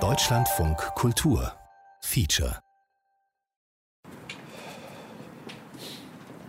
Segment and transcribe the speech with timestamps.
[0.00, 1.52] Deutschlandfunk Kultur
[2.00, 2.58] Feature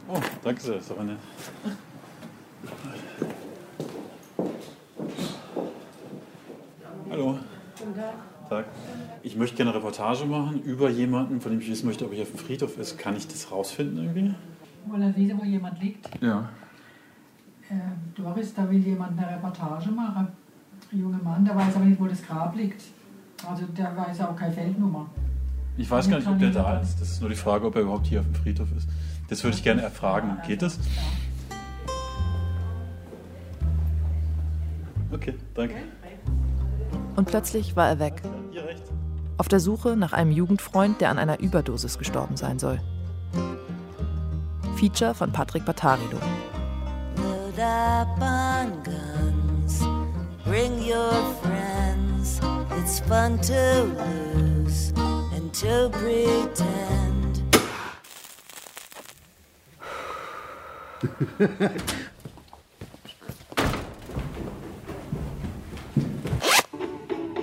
[0.08, 0.90] Oh, danke sehr, ist.
[7.10, 7.38] Hallo.
[7.78, 7.94] Guten
[8.50, 8.66] Tag.
[9.24, 12.22] Ich möchte gerne eine Reportage machen über jemanden, von dem ich wissen möchte, ob er
[12.22, 12.98] auf dem Friedhof ist.
[12.98, 14.34] Kann ich das rausfinden irgendwie?
[14.86, 16.10] Wollen Sie wissen, wo jemand liegt?
[16.22, 16.50] Ja.
[17.70, 17.74] Äh,
[18.16, 20.43] Doris, da will jemand eine Reportage machen.
[20.94, 22.84] Ein junger Mann, der weiß aber nicht, wo das Grab liegt.
[23.50, 25.08] Also der weiß auch keine Feldnummer.
[25.76, 27.02] Ich weiß gar nicht, ob der da ist.
[27.02, 28.88] Das ist nur die Frage, ob er überhaupt hier auf dem Friedhof ist.
[29.28, 30.38] Das würde ich gerne erfragen.
[30.46, 30.80] Geht das?
[35.12, 35.76] Okay, danke.
[37.16, 38.22] Und plötzlich war er weg.
[39.38, 42.80] Auf der Suche nach einem Jugendfreund, der an einer Überdosis gestorben sein soll.
[44.76, 46.18] Feature von Patrick Batarido.
[47.18, 49.53] Load up on guns,
[50.54, 52.40] bring your friends.
[52.78, 53.64] It's fun to
[53.98, 54.94] lose
[55.34, 57.42] and to pretend.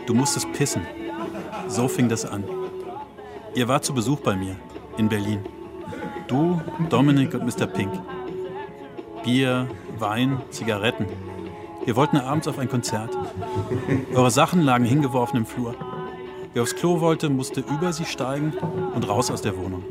[0.06, 0.86] Du musstest pissen.
[1.66, 2.44] So fing das an.
[3.56, 4.54] Ihr wart zu Besuch bei mir
[4.98, 5.40] in Berlin.
[6.28, 7.66] Du, Dominik und Mr.
[7.66, 7.92] Pink.
[9.24, 9.66] Bier,
[9.98, 11.06] Wein, Zigaretten.
[11.84, 13.16] Wir wollten abends auf ein Konzert.
[14.14, 15.74] Eure Sachen lagen hingeworfen im Flur.
[16.52, 18.52] Wer aufs Klo wollte, musste über sie steigen
[18.94, 19.84] und raus aus der Wohnung.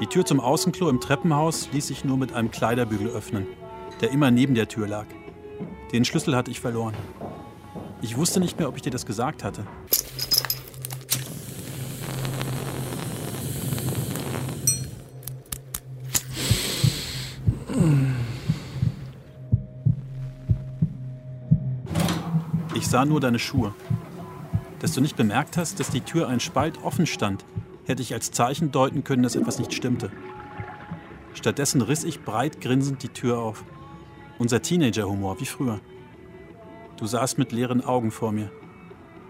[0.00, 3.46] Die Tür zum Außenklo im Treppenhaus ließ sich nur mit einem Kleiderbügel öffnen,
[4.00, 5.06] der immer neben der Tür lag.
[5.92, 6.94] Den Schlüssel hatte ich verloren.
[8.02, 9.64] Ich wusste nicht mehr, ob ich dir das gesagt hatte.
[22.86, 23.74] Ich sah nur deine Schuhe.
[24.78, 27.44] Dass du nicht bemerkt hast, dass die Tür ein Spalt offen stand,
[27.84, 30.12] hätte ich als Zeichen deuten können, dass etwas nicht stimmte.
[31.34, 33.64] Stattdessen riss ich breit grinsend die Tür auf.
[34.38, 35.80] Unser Teenager-Humor, wie früher.
[36.96, 38.52] Du saßt mit leeren Augen vor mir.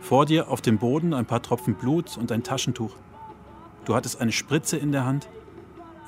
[0.01, 2.95] Vor dir auf dem Boden ein paar Tropfen Blut und ein Taschentuch.
[3.87, 5.29] Du hattest eine Spritze in der Hand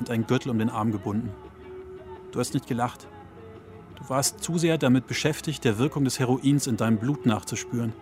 [0.01, 1.31] und einen Gürtel um den Arm gebunden.
[2.31, 3.09] Du hast nicht gelacht.
[4.09, 7.93] Du warst zu sehr damit beschäftigt, der Wirkung des Heroins in deinem Blut nachzuspüren.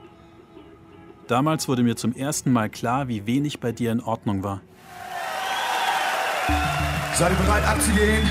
[1.26, 4.60] Damals wurde mir zum ersten Mal klar, wie wenig bei dir in Ordnung war.
[7.12, 8.30] Seid ihr bereit abzugehen?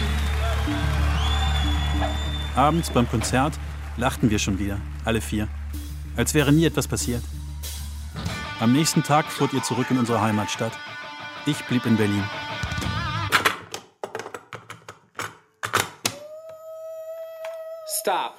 [2.55, 3.59] Abends beim Konzert
[3.97, 5.49] lachten wir schon wieder, alle vier,
[6.15, 7.23] als wäre nie etwas passiert.
[8.61, 10.79] Am nächsten Tag fuhrt ihr zurück in unsere Heimatstadt.
[11.45, 12.23] Ich blieb in Berlin.
[18.05, 18.35] Stop.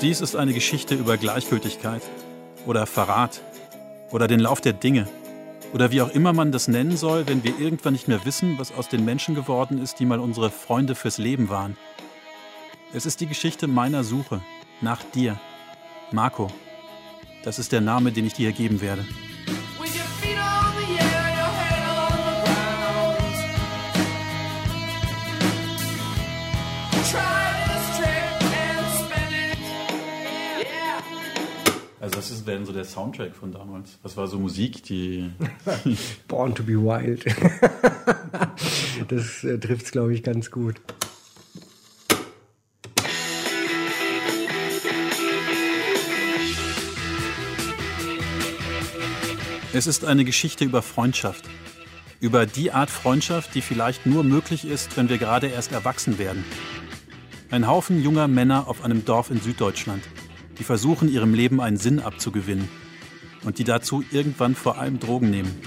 [0.00, 2.02] Dies ist eine Geschichte über Gleichgültigkeit
[2.64, 3.42] oder Verrat
[4.12, 5.08] oder den Lauf der Dinge
[5.72, 8.72] oder wie auch immer man das nennen soll, wenn wir irgendwann nicht mehr wissen, was
[8.72, 11.76] aus den Menschen geworden ist, die mal unsere Freunde fürs Leben waren.
[12.94, 14.42] Es ist die Geschichte meiner Suche
[14.80, 15.40] nach dir,
[16.12, 16.52] Marco.
[17.42, 19.04] Das ist der Name, den ich dir geben werde.
[32.52, 33.98] Das ist denn so der Soundtrack von damals.
[34.02, 35.30] Das war so Musik, die
[36.28, 37.24] Born to be Wild.
[39.08, 40.74] das äh, trifft es, glaube ich, ganz gut.
[49.72, 51.46] Es ist eine Geschichte über Freundschaft.
[52.20, 56.44] Über die Art Freundschaft, die vielleicht nur möglich ist, wenn wir gerade erst erwachsen werden.
[57.50, 60.02] Ein Haufen junger Männer auf einem Dorf in Süddeutschland,
[60.62, 62.68] die versuchen, ihrem Leben einen Sinn abzugewinnen
[63.42, 65.60] und die dazu irgendwann vor allem Drogen nehmen.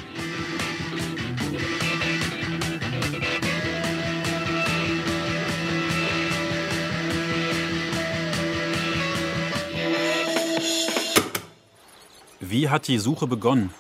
[12.39, 13.71] Wie hat die Suche begonnen?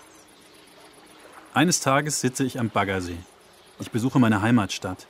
[1.53, 3.15] Eines Tages sitze ich am Baggersee.
[3.79, 5.07] Ich besuche meine Heimatstadt.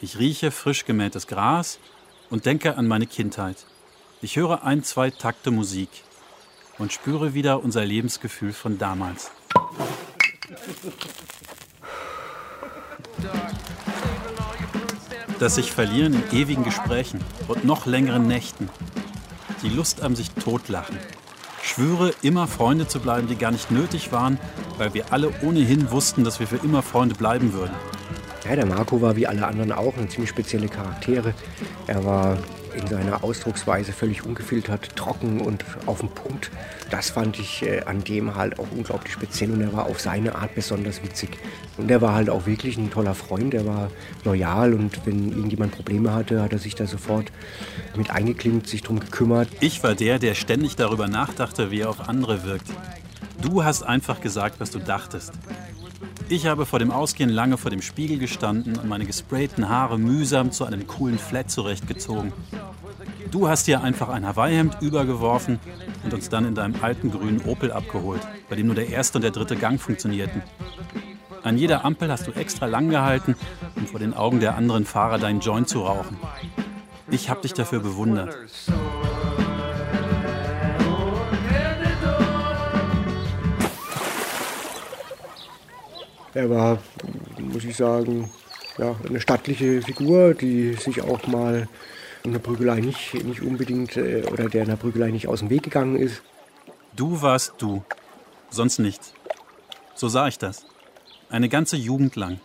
[0.00, 1.80] Ich rieche frisch gemähtes Gras
[2.30, 3.66] und denke an meine Kindheit.
[4.22, 5.88] Ich höre ein, zwei Takte Musik
[6.76, 9.30] und spüre wieder unser Lebensgefühl von damals.
[15.38, 18.68] Das sich verlieren in ewigen Gesprächen und noch längeren Nächten.
[19.62, 20.98] Die Lust am sich totlachen.
[21.62, 24.38] Schwöre, immer Freunde zu bleiben, die gar nicht nötig waren,
[24.76, 27.74] weil wir alle ohnehin wussten, dass wir für immer Freunde bleiben würden.
[28.44, 31.32] Ja, der Marco war wie alle anderen auch eine ziemlich spezielle Charaktere.
[31.86, 32.36] Er war
[32.74, 36.50] in seiner Ausdrucksweise völlig ungefiltert, trocken und auf den Punkt.
[36.90, 40.34] Das fand ich äh, an dem halt auch unglaublich speziell und er war auf seine
[40.34, 41.30] Art besonders witzig.
[41.76, 43.90] Und er war halt auch wirklich ein toller Freund, er war
[44.24, 47.30] loyal und wenn irgendjemand Probleme hatte, hat er sich da sofort
[47.96, 49.48] mit eingeklinkt, sich drum gekümmert.
[49.60, 52.68] Ich war der, der ständig darüber nachdachte, wie er auf andere wirkt.
[53.40, 55.32] Du hast einfach gesagt, was du dachtest.
[56.30, 60.52] Ich habe vor dem Ausgehen lange vor dem Spiegel gestanden und meine gesprayten Haare mühsam
[60.52, 62.32] zu einem coolen Flat zurechtgezogen.
[63.32, 65.58] Du hast dir einfach ein Hawaii-Hemd übergeworfen
[66.04, 69.22] und uns dann in deinem alten grünen Opel abgeholt, bei dem nur der erste und
[69.22, 70.42] der dritte Gang funktionierten.
[71.42, 73.34] An jeder Ampel hast du extra lang gehalten,
[73.74, 76.16] um vor den Augen der anderen Fahrer deinen Joint zu rauchen.
[77.10, 78.36] Ich habe dich dafür bewundert.
[86.34, 86.78] Er war,
[87.38, 88.30] muss ich sagen,
[88.78, 91.68] ja, eine stattliche Figur, die sich auch mal
[92.22, 95.50] in der Prügelei nicht, nicht unbedingt äh, oder der in der Prügelei nicht aus dem
[95.50, 96.22] Weg gegangen ist.
[96.94, 97.82] Du warst du,
[98.50, 99.12] sonst nichts.
[99.94, 100.66] So sah ich das.
[101.28, 102.40] Eine ganze Jugend lang.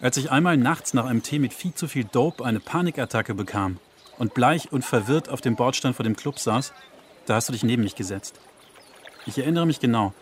[0.00, 3.78] Als ich einmal nachts nach einem Tee mit viel zu viel Dope eine Panikattacke bekam
[4.18, 6.72] und bleich und verwirrt auf dem Bordstein vor dem Club saß,
[7.26, 8.40] da hast du dich neben mich gesetzt.
[9.26, 10.14] Ich erinnere mich genau.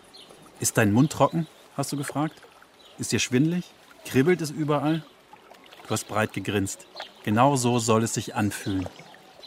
[0.59, 1.47] Ist dein Mund trocken?
[1.79, 2.41] Hast du gefragt.
[2.97, 3.65] Ist dir schwindlig?
[4.05, 5.03] Kribbelt es überall?
[5.87, 6.85] Du hast breit gegrinst.
[7.23, 8.87] Genau so soll es sich anfühlen.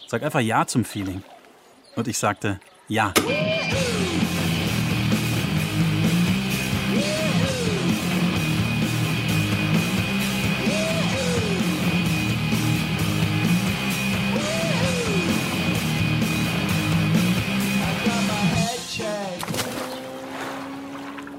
[0.08, 1.22] Sag einfach Ja zum Feeling.
[1.94, 2.58] Und ich sagte
[2.88, 3.12] Ja.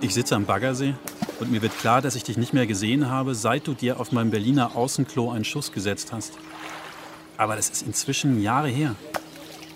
[0.04, 0.96] Ich sitze am Baggersee
[1.40, 4.12] und mir wird klar, dass ich dich nicht mehr gesehen habe, seit du dir auf
[4.12, 6.34] meinem Berliner Außenklo einen Schuss gesetzt hast.
[7.38, 8.98] Aber das ist inzwischen Jahre her.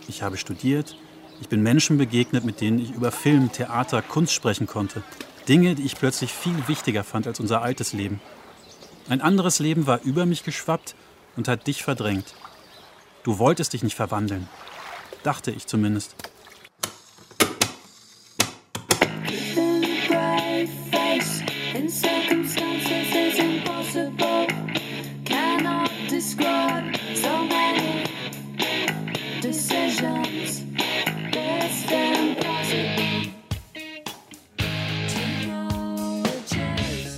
[0.09, 0.97] Ich habe studiert,
[1.39, 5.01] ich bin Menschen begegnet, mit denen ich über Film, Theater, Kunst sprechen konnte.
[5.47, 8.19] Dinge, die ich plötzlich viel wichtiger fand als unser altes Leben.
[9.07, 10.93] Ein anderes Leben war über mich geschwappt
[11.37, 12.33] und hat dich verdrängt.
[13.23, 14.49] Du wolltest dich nicht verwandeln.
[15.23, 16.15] Dachte ich zumindest.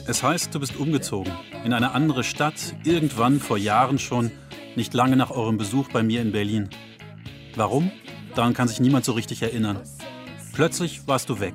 [0.07, 1.31] Es heißt, du bist umgezogen.
[1.63, 4.31] In eine andere Stadt, irgendwann vor Jahren schon,
[4.75, 6.69] nicht lange nach eurem Besuch bei mir in Berlin.
[7.55, 7.91] Warum?
[8.35, 9.79] Daran kann sich niemand so richtig erinnern.
[10.51, 11.53] Plötzlich warst du weg.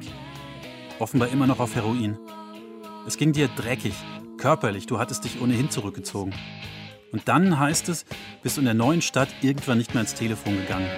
[0.99, 2.17] Offenbar immer noch auf Heroin.
[3.07, 3.95] Es ging dir dreckig,
[4.39, 6.33] körperlich, du hattest dich ohnehin zurückgezogen.
[7.13, 8.07] Und dann heißt es,
[8.43, 10.89] bist du in der neuen Stadt irgendwann nicht mehr ins Telefon gegangen.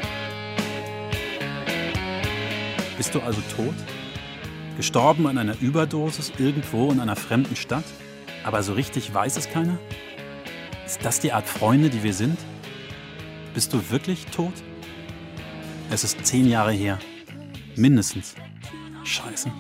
[2.96, 3.74] Bist du also tot?
[4.76, 7.84] Gestorben an einer Überdosis irgendwo in einer fremden Stadt?
[8.44, 9.76] Aber so richtig weiß es keiner?
[10.86, 12.38] Ist das die Art Freunde, die wir sind?
[13.52, 14.54] Bist du wirklich tot?
[15.90, 17.00] Es ist zehn Jahre her.
[17.74, 18.36] Mindestens.
[19.02, 19.50] Scheiße.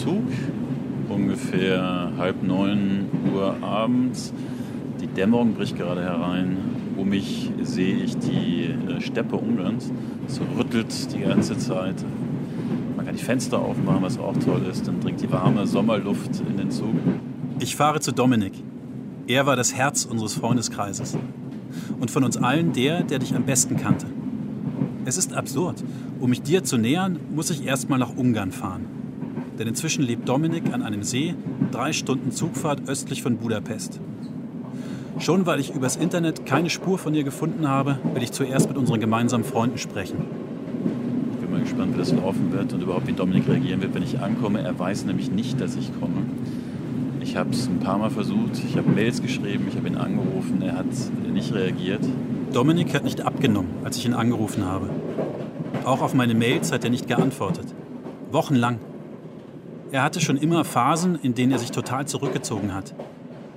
[0.00, 0.24] Zug,
[1.08, 4.32] ungefähr halb neun Uhr abends.
[5.00, 6.58] Die Dämmerung bricht gerade herein.
[6.96, 9.90] Um mich sehe ich die äh, Steppe Ungarns.
[10.26, 11.96] Es rüttelt die ganze Zeit.
[12.96, 14.86] Man kann die Fenster aufmachen, was auch toll ist.
[14.86, 16.94] Dann dringt die warme Sommerluft in den Zug.
[17.58, 18.52] Ich fahre zu Dominik.
[19.26, 21.16] Er war das Herz unseres Freundeskreises.
[22.00, 24.06] Und von uns allen der, der dich am besten kannte.
[25.04, 25.82] Es ist absurd.
[26.20, 28.95] Um mich dir zu nähern, muss ich erstmal nach Ungarn fahren.
[29.58, 31.34] Denn inzwischen lebt Dominik an einem See,
[31.70, 34.00] drei Stunden Zugfahrt östlich von Budapest.
[35.18, 38.76] Schon weil ich übers Internet keine Spur von ihr gefunden habe, will ich zuerst mit
[38.76, 40.18] unseren gemeinsamen Freunden sprechen.
[41.32, 44.02] Ich bin mal gespannt, wie das laufen wird und überhaupt wie Dominik reagieren wird, wenn
[44.02, 44.60] ich ankomme.
[44.60, 46.22] Er weiß nämlich nicht, dass ich komme.
[47.20, 50.60] Ich habe es ein paar Mal versucht, ich habe Mails geschrieben, ich habe ihn angerufen,
[50.62, 50.86] er hat
[51.32, 52.00] nicht reagiert.
[52.52, 54.90] Dominik hat nicht abgenommen, als ich ihn angerufen habe.
[55.84, 57.66] Auch auf meine Mails hat er nicht geantwortet.
[58.30, 58.78] Wochenlang.
[59.96, 62.94] Er hatte schon immer Phasen, in denen er sich total zurückgezogen hat.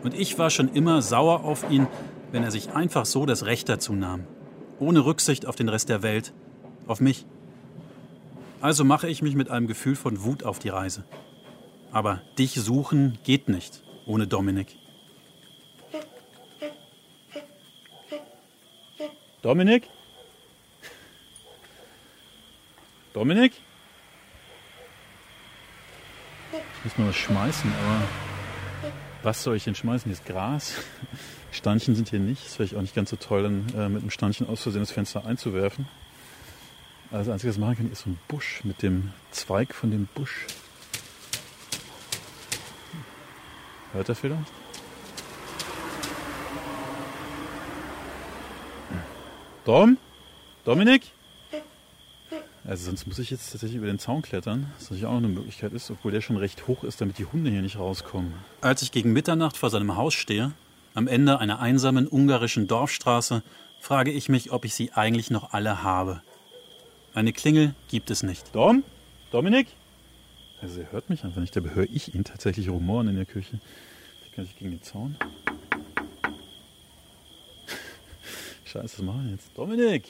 [0.03, 1.85] Und ich war schon immer sauer auf ihn,
[2.31, 4.23] wenn er sich einfach so das Recht dazu nahm.
[4.79, 6.31] Ohne Rücksicht auf den Rest der Welt.
[6.87, 7.25] Auf mich.
[8.61, 11.03] Also mache ich mich mit einem Gefühl von Wut auf die Reise.
[11.91, 14.77] Aber dich suchen geht nicht ohne Dominik.
[19.41, 19.89] Dominik?
[23.11, 23.51] Dominik?
[26.51, 28.01] Ich muss mal was schmeißen, aber
[29.21, 30.09] was soll ich denn schmeißen?
[30.11, 30.73] Jetzt Gras?
[31.51, 32.45] Stanchen sind hier nicht.
[32.45, 34.91] Ist vielleicht auch nicht ganz so toll, dann äh, mit einem Stanchen aus Versehen das
[34.91, 35.87] Fenster einzuwerfen.
[37.11, 39.91] Also das Einzige, was ich machen kann, ist so ein Busch mit dem Zweig von
[39.91, 40.45] dem Busch.
[43.93, 44.51] Hört er vielleicht?
[49.65, 49.97] Dom?
[50.65, 51.11] Dominik?
[52.69, 55.27] Also sonst muss ich jetzt tatsächlich über den Zaun klettern, was natürlich auch noch eine
[55.29, 58.31] Möglichkeit ist, obwohl der schon recht hoch ist, damit die Hunde hier nicht rauskommen.
[58.61, 60.51] Als ich gegen Mitternacht vor seinem Haus stehe,
[60.93, 63.41] am Ende einer einsamen ungarischen Dorfstraße,
[63.79, 66.21] frage ich mich, ob ich sie eigentlich noch alle habe.
[67.15, 68.53] Eine Klingel gibt es nicht.
[68.53, 68.83] Dom?
[69.31, 69.69] Dominik?
[70.61, 73.59] Also er hört mich einfach nicht, dabei höre ich ihn tatsächlich rumoren in der Küche.
[74.27, 75.17] Ich kann sich gegen den Zaun.
[78.65, 79.49] Scheiße, was machen wir jetzt?
[79.57, 80.03] Dominik!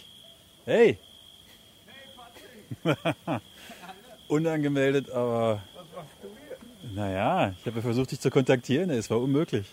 [0.66, 1.00] Hey!
[4.28, 5.62] Unangemeldet, aber.
[6.94, 8.90] Naja, ich habe ja versucht, dich zu kontaktieren.
[8.90, 9.66] Es war unmöglich.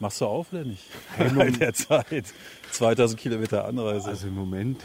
[0.00, 0.82] Machst du auf oder nicht?
[1.36, 2.32] Bei der Zeit.
[2.72, 4.08] 2000 Kilometer Anreise.
[4.08, 4.82] Also im Moment.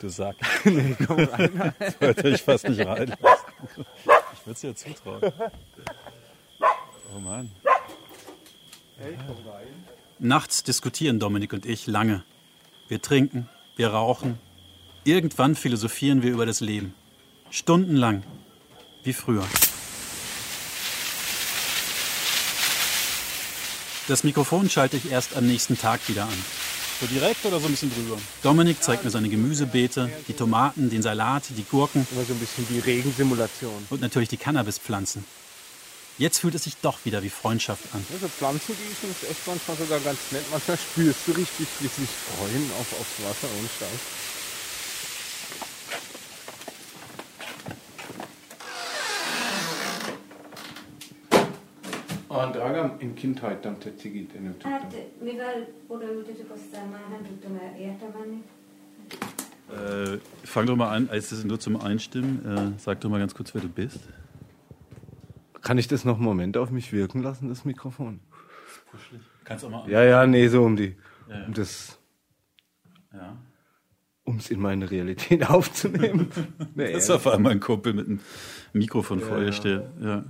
[0.00, 0.36] Du Sack.
[0.64, 1.74] nee, komm rein.
[1.78, 3.18] Das wollte ich fast nicht reinlassen.
[4.32, 5.32] Ich würde es dir zutrauen.
[7.14, 7.50] Oh Mann.
[8.98, 9.66] Hey, komm rein.
[10.18, 12.24] Nachts diskutieren Dominik und ich lange.
[12.88, 14.38] Wir trinken, wir rauchen.
[15.04, 16.94] Irgendwann philosophieren wir über das Leben.
[17.50, 18.22] Stundenlang.
[19.02, 19.46] Wie früher.
[24.08, 26.44] Das Mikrofon schalte ich erst am nächsten Tag wieder an.
[27.00, 28.18] So direkt oder so ein bisschen drüber?
[28.42, 32.06] Dominik zeigt mir seine Gemüsebeete, die Tomaten, den Salat, die Gurken.
[32.10, 33.86] Immer so ein bisschen die Regensimulation.
[33.88, 35.24] Und natürlich die Cannabispflanzen.
[36.18, 38.04] Jetzt fühlt es sich doch wieder wie Freundschaft an.
[38.12, 40.44] Also Pflanzen gießen ist echt manchmal sogar ganz nett.
[40.50, 44.00] Manchmal spürst du richtig, wie sie sich freuen auf, aufs Wasser und Scheiß.
[52.30, 53.76] Und Dragan in Kindheit nem
[54.14, 54.72] én nem tudtam.
[54.72, 58.42] Hát, mivel odaültetek, aztán már nem tudtam el értelmenni.
[59.72, 62.44] Äh, fang doch mal an, als es nur zum Einstimmen.
[62.44, 64.00] Äh, sag doch mal ganz kurz, wer du bist.
[65.62, 68.20] Kann ich das noch einen Moment auf mich wirken lassen, das Mikrofon?
[69.44, 69.90] Kannst auch mal an.
[69.90, 70.96] Ja, ja, nee, so um die.
[71.28, 71.46] Ja, ja.
[71.46, 71.98] Um das.
[73.12, 73.36] Ja.
[74.24, 76.28] Um es in meine Realität aufzunehmen.
[76.74, 78.20] nee, Das war vor allem ein Kumpel mit einem
[78.72, 79.82] Mikrofon Ja, vor dir steht.
[80.00, 80.24] Ja.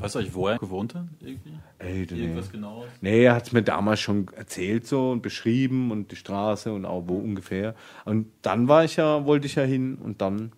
[0.00, 1.06] Weißt du eigentlich, wo er gewohnt hat?
[1.20, 1.52] Irgendwie?
[1.78, 2.20] Ey, nee.
[2.22, 2.88] Irgendwas genaues?
[3.00, 6.84] Nee, er hat es mir damals schon erzählt so und beschrieben und die Straße und
[6.84, 7.74] auch wo ungefähr.
[8.04, 10.52] Und dann war ich ja, wollte ich ja hin und dann,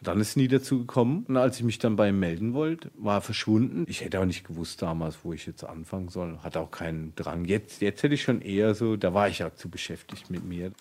[0.00, 1.24] dann ist es nie dazu gekommen.
[1.28, 3.84] Und als ich mich dann bei ihm melden wollte, war er verschwunden.
[3.88, 6.38] Ich hätte auch nicht gewusst damals, wo ich jetzt anfangen soll.
[6.42, 7.44] Hatte auch keinen Drang.
[7.44, 10.72] Jetzt, jetzt hätte ich schon eher so, da war ich ja zu beschäftigt mit mir.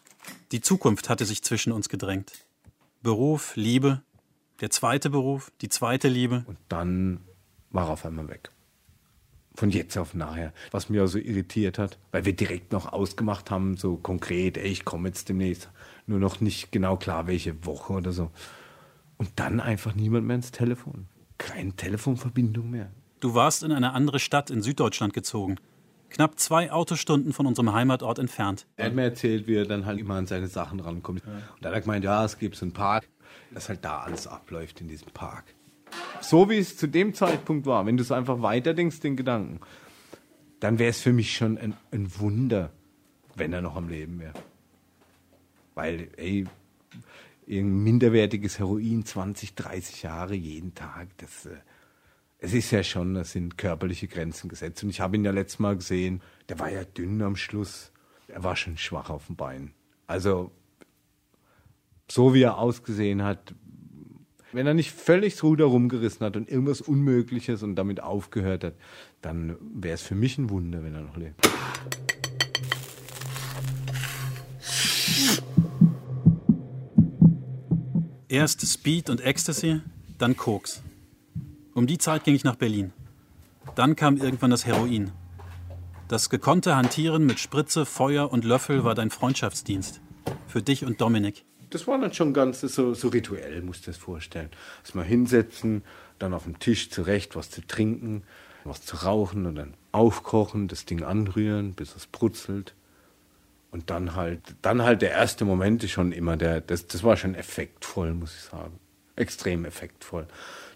[0.52, 2.32] Die Zukunft hatte sich zwischen uns gedrängt.
[3.02, 4.02] Beruf, Liebe,
[4.62, 6.44] der zweite Beruf, die zweite Liebe.
[6.48, 7.20] Und dann
[7.72, 8.52] war er auf einmal weg.
[9.56, 10.54] Von jetzt auf nachher.
[10.72, 14.68] Was mich auch so irritiert hat, weil wir direkt noch ausgemacht haben, so konkret, ey,
[14.68, 15.70] ich komme jetzt demnächst.
[16.06, 18.30] Nur noch nicht genau klar, welche Woche oder so.
[19.18, 21.08] Und dann einfach niemand mehr ins Telefon.
[21.40, 22.92] Keine Telefonverbindung mehr.
[23.20, 25.56] Du warst in eine andere Stadt in Süddeutschland gezogen.
[26.10, 28.68] Knapp zwei Autostunden von unserem Heimatort entfernt.
[28.78, 31.26] Er hat mir erzählt, wie er dann halt immer an seine Sachen rankommt.
[31.26, 33.10] Und dann hat er gemeint, ja, es gibt so einen Park,
[33.54, 35.46] dass halt da alles abläuft in diesem Park.
[36.22, 39.60] So wie es zu dem Zeitpunkt war, wenn du es einfach weiterdenkst, den Gedanken,
[40.60, 42.72] dann wäre es für mich schon ein, ein Wunder,
[43.36, 44.34] wenn er noch am Leben wäre.
[45.76, 46.46] Weil, ey,
[47.46, 51.58] irgendein minderwertiges Heroin, 20, 30 Jahre jeden Tag, das, äh,
[52.40, 54.84] es ist ja schon, das sind körperliche Grenzen gesetzt.
[54.84, 57.92] Und ich habe ihn ja letztes Mal gesehen, der war ja dünn am Schluss.
[58.28, 59.74] Er war schon schwach auf dem Bein.
[60.06, 60.52] Also,
[62.10, 63.56] so wie er ausgesehen hat,
[64.58, 68.74] wenn er nicht völlig das Ruder rumgerissen hat und irgendwas Unmögliches und damit aufgehört hat,
[69.22, 71.48] dann wäre es für mich ein Wunder, wenn er noch lebt.
[78.28, 79.82] Erst Speed und Ecstasy,
[80.18, 80.82] dann Koks.
[81.76, 82.94] Um die Zeit ging ich nach Berlin.
[83.76, 85.12] Dann kam irgendwann das Heroin.
[86.08, 90.02] Das gekonnte Hantieren mit Spritze, Feuer und Löffel war dein Freundschaftsdienst.
[90.48, 91.47] Für dich und Dominik.
[91.70, 94.50] Das war dann schon ganz so, so rituell, musst du das vorstellen.
[94.84, 95.84] Erstmal hinsetzen,
[96.20, 98.24] dann auf dem Tisch zurecht was zu trinken,
[98.64, 102.74] was zu rauchen und dann aufkochen, das Ding anrühren, bis es brutzelt.
[103.72, 107.18] Und dann halt, dann halt der erste Moment ist schon immer der, das, das war
[107.18, 108.80] schon effektvoll, muss ich sagen.
[109.16, 110.28] Extrem effektvoll.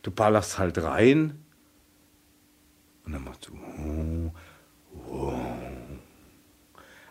[0.02, 1.40] Du ballerst halt rein
[3.06, 4.32] und dann machst du, oh,
[5.10, 5.34] oh.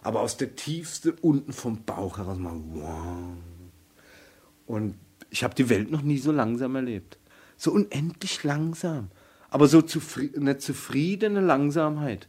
[0.02, 3.36] aber aus der tiefste unten vom Bauch heraus mal, wow.
[4.70, 4.94] Und
[5.30, 7.18] ich habe die Welt noch nie so langsam erlebt.
[7.56, 9.10] So unendlich langsam.
[9.50, 12.28] Aber so zufri eine zufriedene Langsamkeit.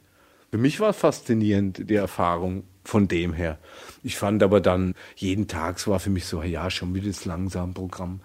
[0.49, 3.59] Für mich war faszinierend, die Erfahrung von dem her.
[4.01, 7.25] Ich fand aber dann, jeden Tag, es war für mich so, ja, schon wieder das
[7.25, 8.21] Langsam-Programm.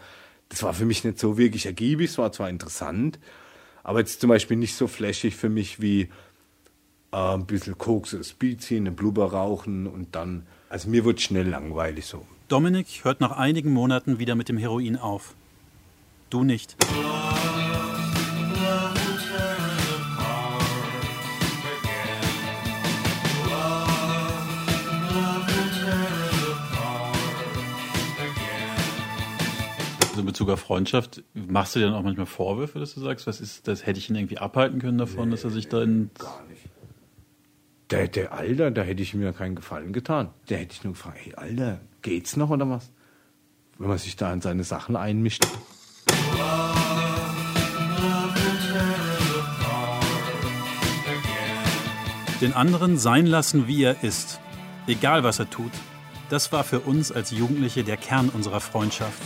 [0.48, 3.18] Das war für mich nicht so wirklich ergiebig, es war zwar interessant,
[3.82, 6.08] aber jetzt zum Beispiel nicht so flächig für mich wie
[7.12, 11.20] äh, ein bisschen Koks oder Speed ziehen, einen Blubber rauchen und dann, also mir wird
[11.20, 12.24] schnell langweilig so.
[12.48, 15.34] Dominik hört nach einigen Monaten wieder mit dem Heroin auf.
[16.30, 16.76] Du nicht.
[30.02, 33.26] Also in Bezug auf Freundschaft, machst du dir dann auch manchmal Vorwürfe, dass du sagst,
[33.26, 36.10] was ist das, hätte ich ihn irgendwie abhalten können davon, dass er sich da in...
[36.16, 36.62] Gar nicht.
[37.90, 40.30] Der, der Alter, da hätte ich mir keinen Gefallen getan.
[40.48, 42.88] Der hätte ich nur gefragt, hey Alter, geht's noch oder was?
[43.78, 45.44] Wenn man sich da in seine Sachen einmischt.
[52.40, 54.38] Den anderen sein lassen, wie er ist.
[54.86, 55.72] Egal was er tut.
[56.30, 59.20] Das war für uns als Jugendliche der Kern unserer Freundschaft.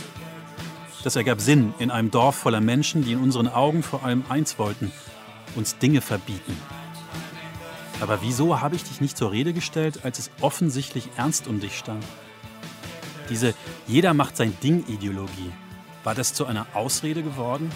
[1.03, 4.57] Das ergab Sinn in einem Dorf voller Menschen, die in unseren Augen vor allem eins
[4.57, 4.91] wollten,
[5.55, 6.57] uns Dinge verbieten.
[7.99, 11.77] Aber wieso habe ich dich nicht zur Rede gestellt, als es offensichtlich ernst um dich
[11.77, 12.03] stand?
[13.31, 13.55] Diese
[13.87, 15.51] Jeder macht sein Ding-Ideologie,
[16.03, 17.71] war das zu einer Ausrede geworden?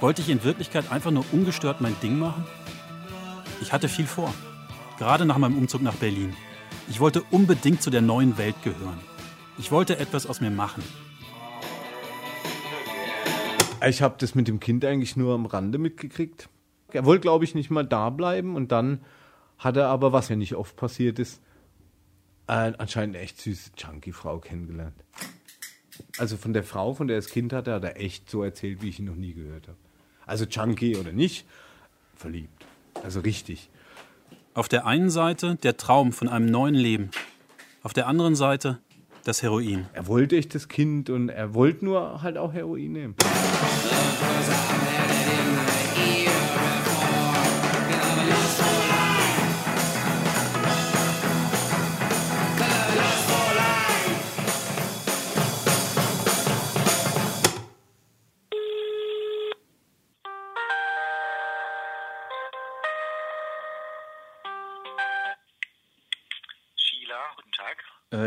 [0.00, 2.44] Wollte ich in Wirklichkeit einfach nur ungestört mein Ding machen?
[3.60, 4.34] Ich hatte viel vor,
[4.98, 6.34] gerade nach meinem Umzug nach Berlin.
[6.88, 8.98] Ich wollte unbedingt zu der neuen Welt gehören.
[9.56, 10.82] Ich wollte etwas aus mir machen.
[13.86, 16.48] Ich habe das mit dem Kind eigentlich nur am Rande mitgekriegt.
[16.92, 19.00] Er wollte, glaube ich, nicht mal da bleiben und dann
[19.58, 21.40] hat er aber, was ja nicht oft passiert ist,
[22.48, 24.94] äh, anscheinend eine echt süße Junkie-Frau kennengelernt.
[26.18, 28.82] Also von der Frau, von der er das Kind hatte, hat er echt so erzählt,
[28.82, 29.78] wie ich ihn noch nie gehört habe.
[30.26, 31.46] Also Junkie oder nicht,
[32.14, 32.66] verliebt.
[33.02, 33.70] Also richtig.
[34.54, 37.10] Auf der einen Seite der Traum von einem neuen Leben.
[37.82, 38.78] Auf der anderen Seite
[39.24, 39.86] das Heroin.
[39.92, 43.14] Er wollte echt das Kind und er wollte nur halt auch Heroin nehmen.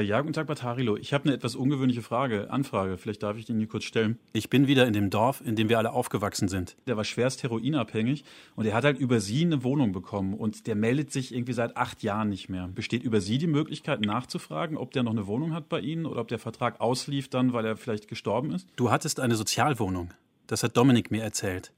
[0.02, 0.98] Ja, guten Tag, Batarilo.
[0.98, 2.98] Ich habe eine etwas ungewöhnliche Frage, Anfrage.
[2.98, 4.20] Vielleicht darf ich die hier kurz stellen.
[4.34, 6.76] Ich bin wieder in dem Dorf, in dem wir alle aufgewachsen sind.
[6.88, 8.24] Der war schwerst heroinabhängig
[8.56, 11.78] und er hat halt über Sie eine Wohnung bekommen und der meldet sich irgendwie seit
[11.78, 12.68] acht Jahren nicht mehr.
[12.68, 16.22] Besteht über Sie die Möglichkeit nachzufragen, ob der noch eine Wohnung hat bei Ihnen oder
[16.22, 18.68] ob der Vertrag auslief dann, weil er vielleicht gestorben ist?
[18.76, 20.14] Du hattest eine Sozialwohnung.
[20.48, 21.72] Das hat Dominik mir erzählt.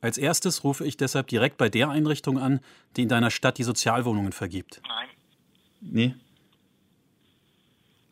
[0.00, 2.60] Als erstes rufe ich deshalb direkt bei der Einrichtung an,
[2.96, 4.80] die in deiner Stadt die Sozialwohnungen vergibt.
[4.86, 5.08] Nein,
[5.80, 6.14] Nee.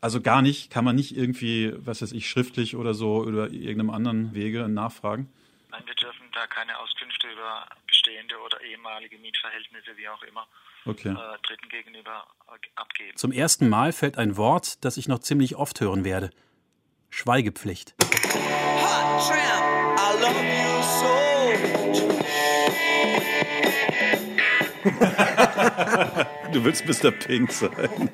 [0.00, 3.90] Also gar nicht, kann man nicht irgendwie, was weiß ich, schriftlich oder so oder irgendeinem
[3.90, 5.28] anderen Wege nachfragen?
[5.70, 10.46] nein, wir dürfen da keine Auskünfte über bestehende oder ehemalige Mietverhältnisse, wie auch immer,
[10.86, 11.10] Okay.
[11.10, 12.26] äh, Dritten gegenüber
[12.76, 13.16] abgeben.
[13.16, 16.30] Zum ersten Mal fällt ein Wort, das ich noch ziemlich oft hören werde.
[17.10, 17.94] Schweigepflicht.
[18.00, 21.08] Hot tramp, I love you so.
[26.52, 27.10] Du willst Mr.
[27.10, 28.10] Pink sein.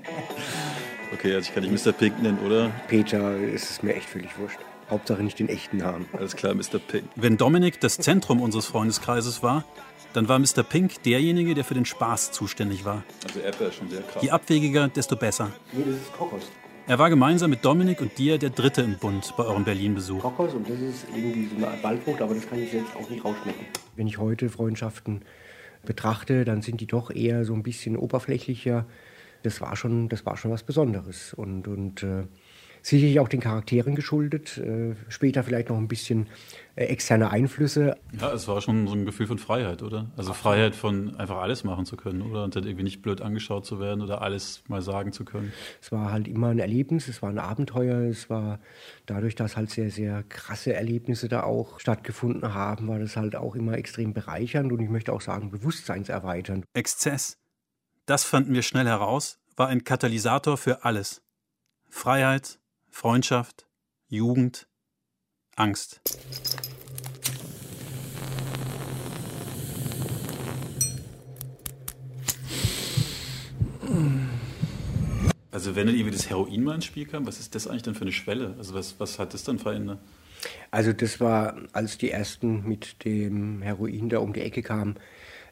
[1.14, 1.92] Okay, also ich kann dich Mr.
[1.92, 2.70] Pink nennen, oder?
[2.88, 4.59] Peter, es ist mir echt völlig wurscht.
[4.90, 6.07] Hauptsache nicht den echten Namen.
[6.12, 6.79] Alles klar, Mr.
[6.79, 7.05] Pink.
[7.14, 9.64] Wenn Dominik das Zentrum unseres Freundeskreises war,
[10.12, 10.62] dann war Mr.
[10.68, 13.05] Pink derjenige, der für den Spaß zuständig war.
[13.27, 14.22] Also Erdbeer ist schon sehr krass.
[14.22, 15.53] Je abwegiger, desto besser.
[15.72, 16.50] Nee, das ist Kokos.
[16.87, 20.20] Er war gemeinsam mit Dominik und dir der Dritte im Bund bei eurem Berlin-Besuch.
[20.20, 23.09] Kokos und das ist irgendwie so eine Art Waldfrucht, aber das kann ich selbst auch
[23.09, 23.64] nicht rausschmecken.
[23.96, 25.22] Wenn ich heute Freundschaften
[25.87, 28.85] betrachte, dann sind die doch eher so ein bisschen oberflächlicher.
[29.44, 31.35] Das war schon, das war schon was Besonderes.
[31.35, 32.24] Und, und äh,
[32.87, 36.26] Sicherlich auch den Charakteren geschuldet, äh, später vielleicht noch ein bisschen
[36.76, 37.96] äh, externe Einflüsse.
[38.20, 40.11] Ja, es war schon so ein Gefühl von Freiheit, oder?
[40.18, 42.44] Also Freiheit von einfach alles machen zu können, oder?
[42.44, 45.50] Und dann irgendwie nicht blöd angeschaut zu werden oder alles mal sagen zu können.
[45.80, 48.61] Es war halt immer ein Erlebnis, es war ein Abenteuer, es war
[49.07, 53.57] dadurch, dass halt sehr, sehr krasse Erlebnisse da auch stattgefunden haben, war das halt auch
[53.57, 56.66] immer extrem bereichernd und ich möchte auch sagen, bewusstseinserweiternd.
[56.74, 57.38] Exzess,
[58.06, 61.22] das fanden wir schnell heraus, war ein Katalysator für alles.
[61.88, 62.58] Freiheit,
[62.90, 63.66] Freundschaft,
[64.08, 64.66] Jugend,
[65.56, 66.00] Angst.
[75.50, 77.94] Also wenn dann irgendwie das Heroin mal ins Spiel kam, was ist das eigentlich denn
[77.94, 78.54] für eine Schwelle?
[78.58, 80.00] Also was, was hat das dann verändert?
[80.70, 84.98] Also das war, als die ersten mit dem Heroin da um die Ecke kamen,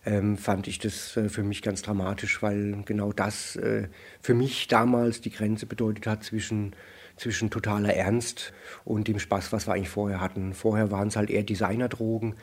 [0.04, 3.88] ähm, fand ich das äh, für mich ganz dramatisch, weil genau das äh,
[4.20, 6.74] für mich damals die Grenze bedeutet hat zwischen,
[7.16, 8.52] zwischen totaler Ernst
[8.84, 10.54] und dem Spaß, was wir eigentlich vorher hatten.
[10.54, 12.34] Vorher waren es halt eher Designerdrogen,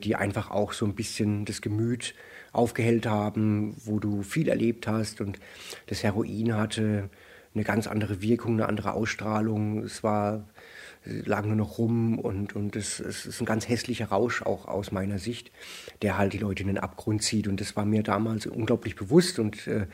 [0.00, 2.14] die einfach auch so ein bisschen das Gemüt
[2.52, 5.38] aufgehellt haben, wo du viel erlebt hast und
[5.86, 7.10] das Heroin hatte
[7.54, 9.82] eine ganz andere Wirkung, eine andere Ausstrahlung.
[9.82, 10.44] Es war
[11.06, 14.92] lag nur noch rum und, und es, es ist ein ganz hässlicher Rausch auch aus
[14.92, 15.50] meiner Sicht,
[16.02, 17.48] der halt die Leute in den Abgrund zieht.
[17.48, 19.86] Und das war mir damals unglaublich bewusst und äh,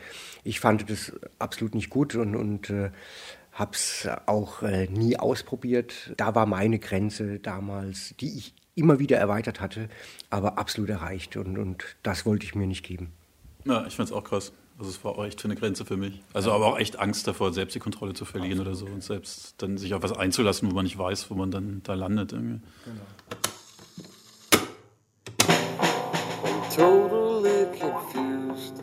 [0.43, 2.91] ich fand das absolut nicht gut und, und äh,
[3.51, 6.13] habe es auch äh, nie ausprobiert.
[6.17, 9.89] Da war meine Grenze damals, die ich immer wieder erweitert hatte,
[10.29, 13.11] aber absolut erreicht und, und das wollte ich mir nicht geben.
[13.65, 14.51] Ja, ich fand es auch krass.
[14.77, 16.21] Also es war auch echt für eine Grenze für mich.
[16.33, 19.55] Also aber auch echt Angst davor, selbst die Kontrolle zu verlieren oder so und selbst
[19.59, 22.33] dann sich auf was einzulassen, wo man nicht weiß, wo man dann da landet.
[22.33, 22.59] Irgendwie.
[26.43, 28.81] I'm totally confused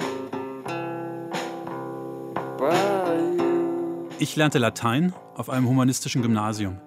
[2.57, 2.71] by
[3.37, 4.09] you.
[4.21, 6.79] Ich lernte Latein auf einem humanistischen Gymnasium.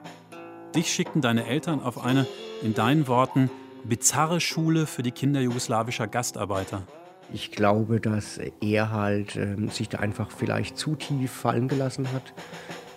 [0.75, 2.25] Dich schickten deine Eltern auf eine,
[2.61, 3.51] in deinen Worten,
[3.83, 6.83] bizarre Schule für die Kinder jugoslawischer Gastarbeiter.
[7.31, 12.33] Ich glaube, dass er halt ähm, sich da einfach vielleicht zu tief fallen gelassen hat,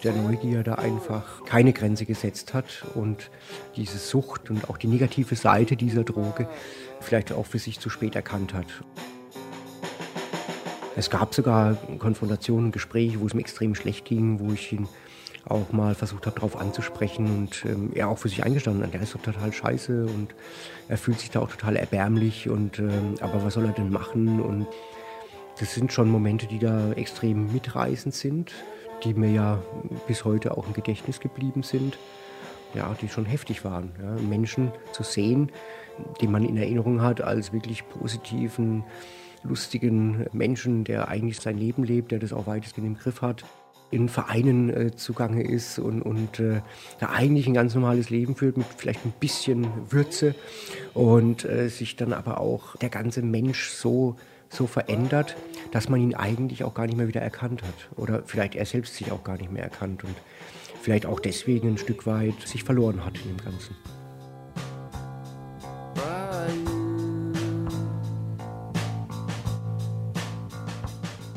[0.05, 3.31] der Neugier da einfach keine Grenze gesetzt hat und
[3.77, 6.49] diese Sucht und auch die negative Seite dieser Droge
[7.01, 8.67] vielleicht auch für sich zu spät erkannt hat.
[10.97, 14.89] Es gab sogar Konfrontationen, Gespräche, wo es mir extrem schlecht ging, wo ich ihn
[15.49, 18.95] auch mal versucht habe, darauf anzusprechen und ähm, er auch für sich eingestanden hat.
[18.95, 20.35] Der ist doch total scheiße und
[20.89, 24.41] er fühlt sich da auch total erbärmlich und ähm, aber was soll er denn machen?
[24.41, 24.67] Und
[25.61, 28.53] das sind schon Momente, die da extrem mitreißend sind,
[29.05, 29.63] die mir ja
[30.09, 31.97] bis heute auch im Gedächtnis geblieben sind.
[32.75, 33.93] Ja, die schon heftig waren.
[34.03, 34.21] Ja.
[34.21, 35.51] Menschen zu sehen,
[36.21, 38.85] die man in Erinnerung hat als wirklich positiven,
[39.45, 43.45] lustigen Menschen, der eigentlich sein Leben lebt, der das auch weitestgehend im Griff hat
[43.91, 46.61] in Vereinen äh, zugange ist und, und äh,
[46.99, 50.35] da eigentlich ein ganz normales Leben führt mit vielleicht ein bisschen Würze
[50.95, 54.17] und äh, sich dann aber auch der ganze Mensch so,
[54.49, 55.37] so verändert,
[55.71, 58.97] dass man ihn eigentlich auch gar nicht mehr wieder erkannt hat oder vielleicht er selbst
[58.97, 60.15] sich auch gar nicht mehr erkannt und
[60.83, 63.77] vielleicht auch deswegen ein Stück weit sich verloren hat in dem Ganzen.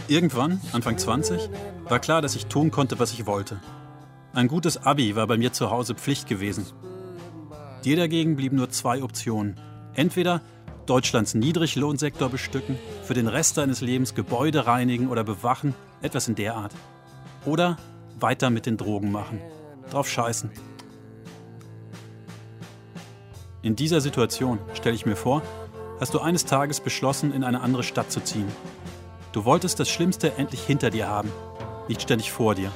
[0.07, 1.49] Irgendwann, Anfang 20,
[1.89, 3.59] war klar, dass ich tun konnte, was ich wollte.
[4.33, 6.65] Ein gutes Abi war bei mir zu Hause Pflicht gewesen.
[7.83, 9.59] Dir dagegen blieben nur zwei Optionen.
[9.93, 10.41] Entweder
[10.85, 16.55] Deutschlands Niedriglohnsektor bestücken, für den Rest deines Lebens Gebäude reinigen oder bewachen, etwas in der
[16.55, 16.73] Art.
[17.45, 17.77] Oder
[18.19, 19.39] weiter mit den Drogen machen.
[19.89, 20.51] Drauf scheißen.
[23.61, 25.41] In dieser Situation, stelle ich mir vor,
[25.99, 28.47] hast du eines Tages beschlossen, in eine andere Stadt zu ziehen.
[29.31, 31.31] Du wolltest das Schlimmste endlich hinter dir haben,
[31.89, 32.71] nicht ständig vor dir.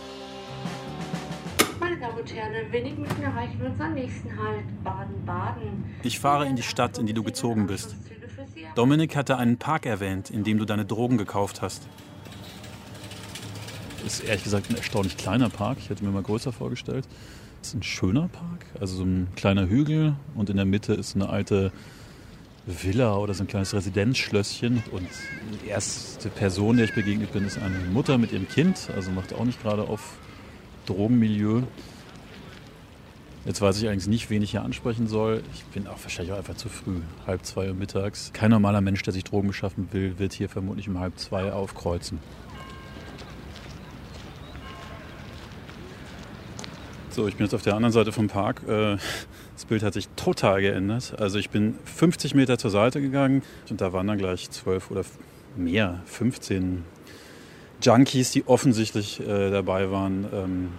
[1.80, 5.86] Meine Damen und Herren, in wenigen Minuten erreichen wir unseren nächsten Halt, Baden-Baden.
[6.04, 7.96] Ich fahre in die Stadt, in die du gezogen bist.
[8.76, 11.88] Dominik hatte einen Park erwähnt, in dem du deine Drogen gekauft hast.
[14.06, 15.78] Ist ehrlich gesagt ein erstaunlich kleiner Park.
[15.80, 17.08] Ich hätte mir mal größer vorgestellt.
[17.62, 21.16] Es ist ein schöner Park, also so ein kleiner Hügel und in der Mitte ist
[21.16, 21.72] eine alte
[22.66, 24.84] Villa oder so ein kleines Residenzschlösschen.
[24.92, 25.08] Und
[25.64, 29.34] die erste Person, der ich begegnet bin, ist eine Mutter mit ihrem Kind, also macht
[29.34, 30.18] auch nicht gerade auf
[30.86, 31.64] Drogenmilieu.
[33.46, 35.44] Jetzt weiß ich eigentlich nicht, wen ich hier ansprechen soll.
[35.54, 38.32] Ich bin auch wahrscheinlich auch einfach zu früh, halb zwei Uhr mittags.
[38.32, 42.20] Kein normaler Mensch, der sich Drogen beschaffen will, wird hier vermutlich um halb zwei aufkreuzen.
[47.10, 48.64] So, ich bin jetzt auf der anderen Seite vom Park.
[48.68, 48.98] Äh,
[49.64, 51.16] Das Bild hat sich total geändert.
[51.20, 55.06] Also ich bin 50 Meter zur Seite gegangen und da waren dann gleich 12 oder
[55.56, 56.84] mehr, 15
[57.82, 60.70] Junkies, die offensichtlich äh, dabei waren, ähm,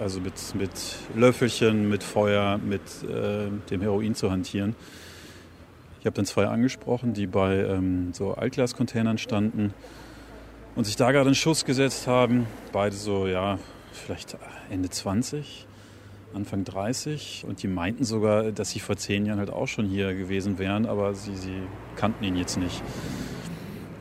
[0.00, 0.70] also mit, mit
[1.14, 4.76] Löffelchen, mit Feuer, mit äh, dem Heroin zu hantieren.
[6.00, 9.74] Ich habe dann zwei angesprochen, die bei ähm, so Altglascontainern standen
[10.74, 12.46] und sich da gerade einen Schuss gesetzt haben.
[12.72, 13.58] Beide so, ja,
[13.92, 14.38] vielleicht
[14.70, 15.66] Ende 20,
[16.34, 17.44] Anfang 30.
[17.46, 20.86] Und die meinten sogar, dass sie vor zehn Jahren halt auch schon hier gewesen wären,
[20.86, 21.62] aber sie, sie
[21.96, 22.82] kannten ihn jetzt nicht.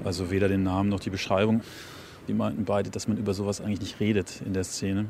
[0.03, 1.61] Also weder den Namen noch die Beschreibung.
[2.27, 5.07] Die meinten beide, dass man über sowas eigentlich nicht redet in der Szene.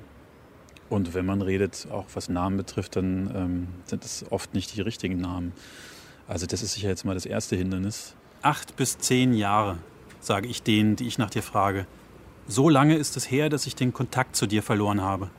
[0.89, 4.81] Und wenn man redet, auch was Namen betrifft, dann ähm, sind es oft nicht die
[4.81, 5.53] richtigen Namen.
[6.27, 8.15] Also das ist sicher jetzt mal das erste Hindernis.
[8.41, 9.77] Acht bis zehn Jahre,
[10.19, 11.87] sage ich denen, die ich nach dir frage.
[12.47, 15.29] So lange ist es her, dass ich den Kontakt zu dir verloren habe.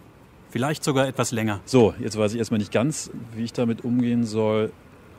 [0.53, 1.61] Vielleicht sogar etwas länger.
[1.65, 4.71] So, jetzt weiß ich erstmal nicht ganz, wie ich damit umgehen soll.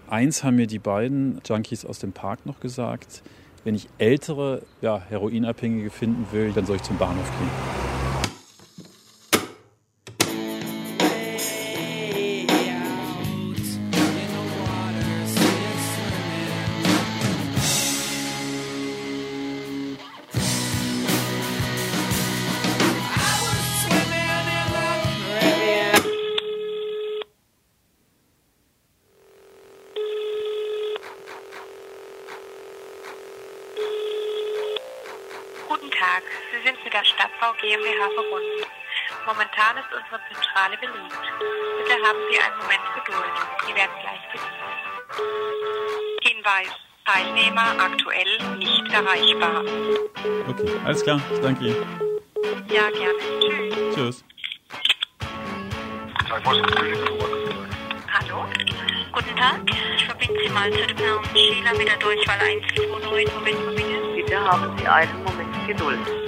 [0.08, 3.24] Eins haben mir die beiden Junkies aus dem Park noch gesagt.
[3.64, 7.83] Wenn ich ältere ja, Heroinabhängige finden will, dann soll ich zum Bahnhof gehen.
[37.62, 38.66] GmbH verbunden.
[39.26, 41.22] Momentan ist unsere Zentrale belegt.
[41.78, 43.36] Bitte haben Sie einen Moment Geduld.
[43.66, 44.64] Sie werden gleich bedient.
[46.22, 46.72] Hinweis.
[47.06, 49.62] Teilnehmer aktuell nicht erreichbar.
[50.48, 51.20] Okay, alles klar.
[51.34, 52.12] Ich danke Ihnen.
[52.70, 53.20] Ja, gerne.
[53.42, 53.94] Tschüss.
[53.94, 54.24] Tschüss.
[58.14, 58.46] Hallo?
[59.12, 59.60] Guten Tag.
[59.98, 62.88] Ich verbinde Sie mal zu dem Herrn Schieler mit der Durchwahl 129.
[62.90, 63.44] Moment mal
[63.76, 64.16] bitte.
[64.16, 66.23] Bitte haben Sie einen Moment Geduld.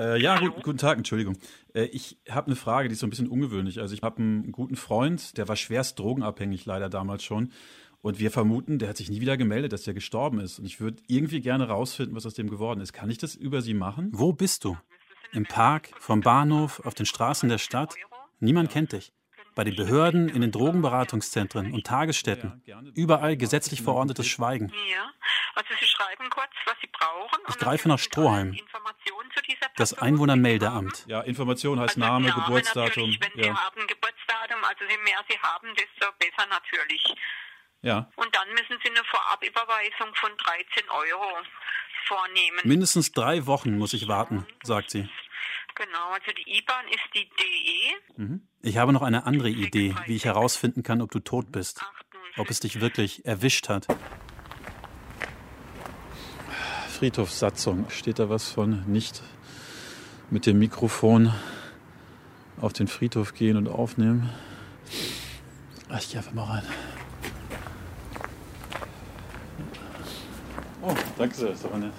[0.00, 1.36] Äh, ja, gut, guten Tag, Entschuldigung.
[1.74, 3.80] Äh, ich habe eine Frage, die ist so ein bisschen ungewöhnlich.
[3.80, 7.52] Also ich habe einen guten Freund, der war schwerst drogenabhängig leider damals schon.
[8.00, 10.58] Und wir vermuten, der hat sich nie wieder gemeldet, dass der gestorben ist.
[10.58, 12.94] Und ich würde irgendwie gerne rausfinden, was aus dem geworden ist.
[12.94, 14.08] Kann ich das über Sie machen?
[14.12, 14.78] Wo bist du?
[15.32, 17.94] Im Park, vom Bahnhof, auf den Straßen der Stadt?
[18.38, 19.12] Niemand kennt dich.
[19.60, 22.62] Bei den Behörden, in den Drogenberatungszentren und Tagesstätten.
[22.96, 24.72] Überall gesetzlich verordnetes Schweigen.
[24.90, 25.12] Ja,
[25.54, 27.38] also Sie schreiben kurz, was Sie brauchen.
[27.46, 28.56] Ich greife nach Stroheim.
[29.76, 31.04] Das Einwohnermeldeamt.
[31.08, 33.14] Ja, Information heißt Name, Name Geburtsdatum.
[33.20, 33.54] Wenn Sie Ja.
[33.54, 37.14] haben Geburtsdatum, also je mehr Sie haben, desto besser natürlich.
[37.82, 38.10] ja.
[38.16, 41.36] Und dann müssen Sie eine Vorabüberweisung von 13 Euro
[42.06, 42.60] vornehmen.
[42.64, 45.06] Mindestens drei Wochen muss ich warten, sagt sie.
[45.80, 48.22] Genau, also die IBAN ist die DE.
[48.22, 48.48] Mhm.
[48.60, 51.80] Ich habe noch eine andere Idee, wie ich herausfinden kann, ob du tot bist.
[52.36, 53.86] Ob es dich wirklich erwischt hat.
[56.90, 57.88] Friedhofssatzung.
[57.88, 59.22] Steht da was von nicht
[60.28, 61.32] mit dem Mikrofon
[62.60, 64.28] auf den Friedhof gehen und aufnehmen?
[65.88, 66.62] Ach, ich gehe einfach mal rein.
[70.82, 71.94] Oh, danke sehr, ist aber nett.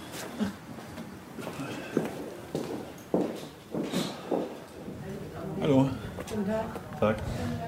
[5.61, 5.89] Hallo.
[6.27, 6.99] Guten Tag.
[6.99, 7.15] Tag.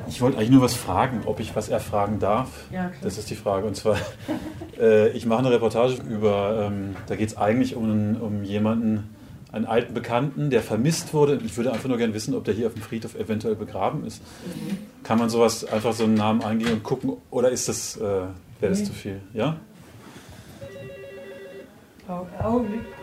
[0.08, 2.50] Ich wollte eigentlich nur was fragen, ob ich was erfragen darf.
[2.72, 2.92] Ja.
[3.02, 3.68] Das ist die Frage.
[3.68, 3.98] Und zwar,
[4.80, 9.16] äh, ich mache eine Reportage über, ähm, da geht es eigentlich um, um jemanden,
[9.52, 11.40] einen alten Bekannten, der vermisst wurde.
[11.46, 14.22] Ich würde einfach nur gerne wissen, ob der hier auf dem Friedhof eventuell begraben ist.
[15.04, 18.32] Kann man sowas einfach so einen Namen eingehen und gucken, oder ist das, äh, wäre
[18.62, 18.86] das Nee.
[18.86, 19.22] zu viel?
[19.34, 19.58] Ja?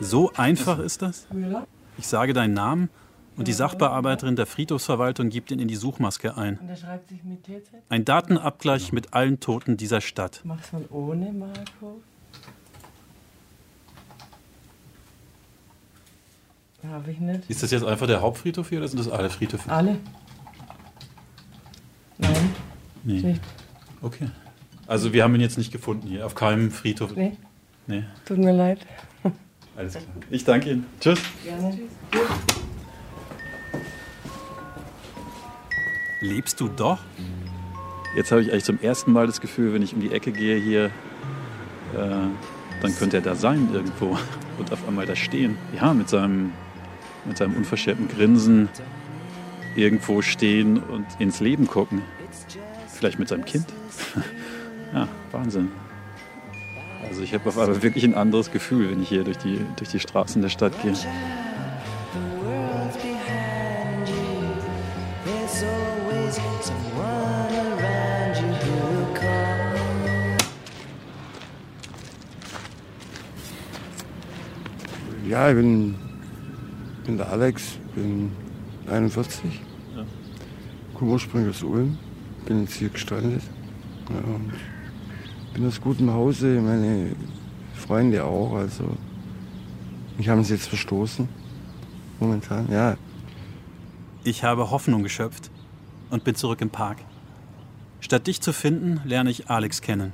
[0.01, 1.27] So einfach ist das?
[1.97, 2.91] Ich sage deinen Namen
[3.41, 6.59] und die Sachbearbeiterin der Friedhofsverwaltung gibt ihn in die Suchmaske ein.
[6.59, 7.71] Und der schreibt sich mit TZ.
[7.89, 10.43] Ein Datenabgleich mit allen Toten dieser Stadt.
[10.45, 12.03] Mach's mal ohne Marco.
[16.87, 17.49] Habe ich nicht.
[17.49, 19.73] Ist das jetzt einfach der Hauptfriedhof hier oder sind das alle Friedhöfe?
[19.73, 19.97] Alle?
[22.19, 22.55] Nein.
[23.05, 23.21] Nee.
[23.23, 23.41] Nicht.
[24.03, 24.29] Okay.
[24.87, 27.17] Also wir haben ihn jetzt nicht gefunden hier, auf keinem Friedhof.
[27.17, 27.39] Nee.
[27.87, 28.05] Nee.
[28.27, 28.81] Tut mir leid.
[29.79, 30.05] Alles klar.
[30.29, 30.87] Ich danke Ihnen.
[31.01, 31.21] Tschüss.
[31.43, 31.79] Gerne.
[36.21, 36.99] Lebst du doch?
[38.15, 40.57] Jetzt habe ich eigentlich zum ersten Mal das Gefühl, wenn ich um die Ecke gehe
[40.57, 42.27] hier, äh,
[42.83, 44.19] dann könnte er da sein irgendwo
[44.59, 45.57] und auf einmal da stehen.
[45.75, 46.53] Ja, mit seinem,
[47.25, 48.69] mit seinem unverschämten Grinsen
[49.77, 52.03] irgendwo stehen und ins Leben gucken.
[52.89, 53.67] Vielleicht mit seinem Kind.
[54.93, 55.71] ja, Wahnsinn.
[57.09, 59.91] Also ich habe auf einmal wirklich ein anderes Gefühl, wenn ich hier durch die, durch
[59.91, 60.93] die Straßen der Stadt gehe.
[75.31, 75.95] Ja, ich bin,
[77.07, 78.33] bin der Alex, bin
[78.91, 79.61] 41.
[79.95, 80.05] Ja.
[80.93, 81.97] Komme ursprünglich aus Ulm,
[82.47, 83.41] bin jetzt hier gestrandet.
[84.09, 84.53] Ja, und
[85.55, 87.15] bin aus gutem Hause, meine
[87.75, 88.55] Freunde auch.
[88.55, 88.97] Also,
[90.19, 91.29] mich haben sie jetzt verstoßen.
[92.19, 92.97] Momentan, ja.
[94.25, 95.53] Ich habe Hoffnung geschöpft
[96.11, 96.99] und bin zurück im Park.
[98.01, 100.13] Statt dich zu finden, lerne ich Alex kennen.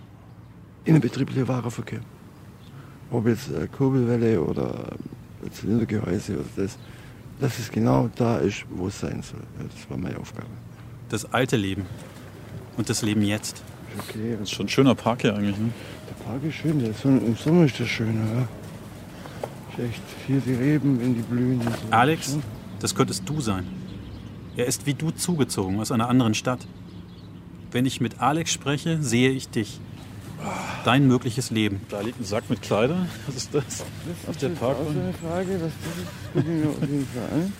[0.84, 2.02] Innerbetrieblicher Warenverkehr.
[3.10, 4.92] Ob jetzt äh, Kurbelwelle oder
[5.44, 6.78] äh, Zylindergehäuse oder das,
[7.40, 9.40] dass es genau da ist, wo es sein soll.
[9.58, 10.48] Ja, das war meine Aufgabe.
[11.08, 11.86] Das alte Leben
[12.76, 13.62] und das Leben jetzt.
[13.98, 15.56] Okay, Das ist schon ein schöner Park hier eigentlich.
[15.56, 15.70] Ne?
[16.08, 18.14] der Park ist schön, der Sonne, im Sommer ist der schön.
[18.16, 18.42] Ja.
[19.84, 21.60] Ist echt hier die Reben, wenn die blühen.
[21.62, 21.68] so.
[21.90, 22.36] Alex,
[22.80, 23.66] das könntest du sein.
[24.56, 26.66] Er ist wie du zugezogen aus einer anderen Stadt.
[27.70, 29.80] Wenn ich mit Alex spreche, sehe ich dich.
[30.84, 31.80] Dein mögliches Leben.
[31.88, 33.06] Da liegt ein Sack mit Kleider.
[33.26, 33.84] Was ist das?
[34.28, 34.96] Auf der Das ist so Parkbank.
[34.98, 37.52] eine Frage, was das ist, guck ich mir auf jeden Fall an.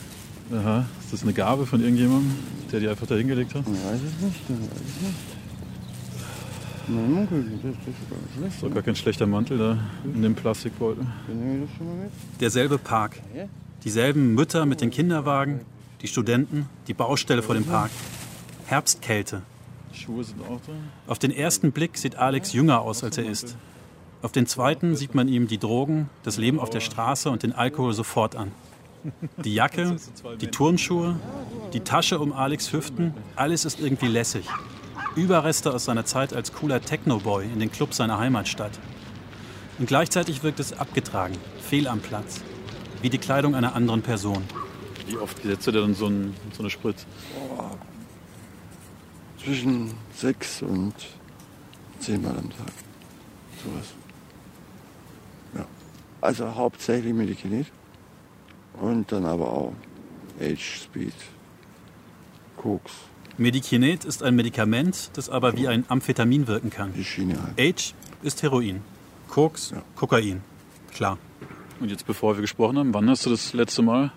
[0.61, 0.87] Aha.
[1.01, 2.35] Ist das eine Gabe von irgendjemandem,
[2.71, 3.63] der die einfach da hingelegt hat?
[3.63, 5.15] Ich weiß es nicht, ich weiß es nicht.
[6.89, 8.55] Mein Munkel, das, das ist gar nicht schlecht.
[8.55, 11.05] Ist doch gar kein schlechter Mantel da in dem Plastikbeutel.
[11.27, 12.13] Dann nehme ich das schon mal mit.
[12.41, 13.21] Derselbe Park.
[13.83, 15.63] Dieselben Mütter mit den Kinderwagen,
[16.03, 17.91] die Studenten, die Baustelle vor dem Park.
[18.67, 19.43] Herbstkälte.
[19.97, 20.73] Schuhe sind auch da.
[21.07, 23.57] Auf den ersten Blick sieht Alex jünger aus, als er ist.
[24.23, 27.53] Auf den zweiten sieht man ihm die Drogen, das Leben auf der Straße und den
[27.53, 28.53] Alkohol sofort an.
[29.45, 29.97] Die Jacke,
[30.41, 31.17] die Turnschuhe,
[31.73, 34.47] die Tasche um Alex Hüften, alles ist irgendwie lässig.
[35.15, 38.73] Überreste aus seiner Zeit als cooler Techno-Boy in den Clubs seiner Heimatstadt.
[39.79, 42.41] Und gleichzeitig wirkt es abgetragen, fehl am Platz.
[43.03, 44.43] Wie die Kleidung einer anderen Person.
[45.07, 47.07] Wie oft setzt du dir dann so, ein, so eine Spritze?
[49.47, 50.93] Zwischen sechs und
[52.01, 52.73] zehnmal am Tag.
[53.63, 53.95] Sowas.
[55.55, 55.65] Ja.
[56.21, 57.69] Also hauptsächlich Medikinet.
[58.81, 59.73] Und dann aber auch
[60.41, 61.15] Age Speed,
[62.57, 62.91] Koks.
[63.39, 66.93] Medikinet ist ein Medikament, das aber wie ein Amphetamin wirken kann.
[66.95, 67.57] Die Schiene halt.
[67.57, 68.81] H ist Heroin.
[69.29, 70.43] Koks, Kokain.
[70.93, 71.19] Klar.
[71.79, 74.11] Und jetzt, bevor wir gesprochen haben, wann hast du das letzte Mal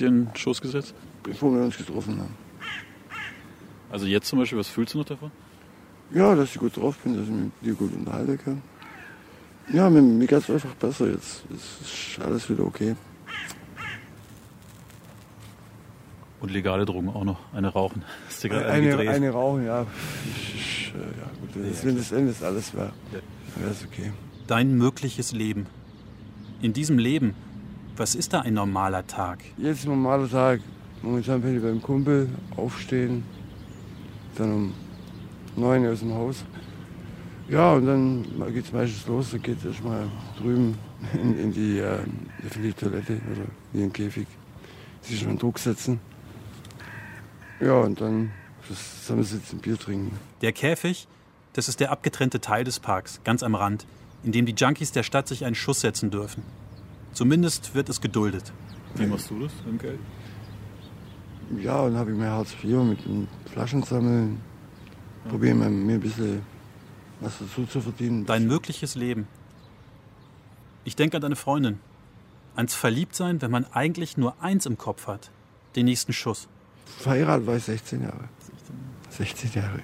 [0.00, 0.94] dir einen Schuss gesetzt?
[1.22, 2.43] Bevor wir uns getroffen haben.
[3.94, 5.30] Also jetzt zum Beispiel, was fühlst du noch davon?
[6.12, 8.62] Ja, dass ich gut drauf bin, dass ich mich mit dir gut unterhalten kann.
[9.72, 11.44] Ja, mir, mir geht es einfach besser jetzt.
[11.54, 12.96] Es ist alles wieder okay.
[16.40, 17.38] Und legale Drogen auch noch.
[17.52, 18.02] Eine rauchen.
[18.26, 19.10] Hast du gerade Eine, gedreht?
[19.10, 19.86] eine rauchen, ja.
[20.56, 22.90] Ich, äh, ja gut, das, wenn das Ende ist alles wäre,
[23.54, 24.10] wäre es okay.
[24.48, 25.66] Dein mögliches Leben.
[26.60, 27.34] In diesem Leben,
[27.96, 29.38] was ist da ein normaler Tag?
[29.56, 30.62] Jetzt ein normaler Tag.
[31.00, 33.22] Momentan bin ich beim Kumpel, aufstehen,
[34.38, 34.74] dann um
[35.56, 36.44] 9 Uhr aus dem Haus.
[37.48, 39.30] Ja, und dann geht es meistens los.
[39.32, 40.78] Dann geht es erstmal drüben
[41.12, 41.98] in, in die äh,
[42.44, 44.26] öffentliche Toilette oder wie ein Käfig.
[45.02, 46.00] Sich schon Druck setzen.
[47.60, 48.30] Ja, und dann
[48.66, 50.18] zusammensitzen, Bier trinken.
[50.40, 51.06] Der Käfig,
[51.52, 53.86] das ist der abgetrennte Teil des Parks, ganz am Rand,
[54.22, 56.42] in dem die Junkies der Stadt sich einen Schuss setzen dürfen.
[57.12, 58.52] Zumindest wird es geduldet.
[58.94, 59.98] Wie machst du das im Geld?
[61.62, 64.40] Ja, und dann habe ich mir Hartz IV mit dem Flaschensammeln.
[65.28, 66.42] Probiere mir mir ein bisschen
[67.20, 68.26] was dazu zu verdienen.
[68.26, 69.26] Dein mögliches Leben.
[70.84, 71.78] Ich denke an deine Freundin.
[72.56, 75.30] Ans Verliebtsein, wenn man eigentlich nur eins im Kopf hat.
[75.76, 76.48] Den nächsten Schuss.
[76.98, 78.28] Verheiratet war ich 16 Jahre.
[79.10, 79.80] 16 Jahre.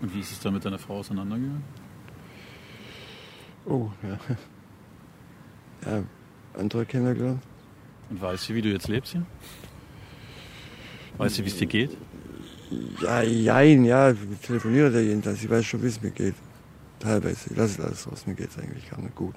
[0.00, 1.64] Und wie ist es da mit deiner Frau auseinandergegangen?
[3.66, 4.18] Oh, ja.
[5.86, 6.02] Ja,
[6.58, 7.42] andere kennengelernt.
[8.10, 9.24] Und weiß sie, wie du jetzt lebst hier?
[11.18, 11.96] Weiß sie, wie es dir geht?
[13.02, 15.34] Ja, jein, ja, ich telefoniere da jeden Tag.
[15.34, 16.34] Ich weiß schon, wie es mir geht.
[16.98, 17.50] Teilweise.
[17.50, 18.26] Ich lasse alles raus.
[18.26, 19.34] Mir geht es eigentlich gar nicht gut.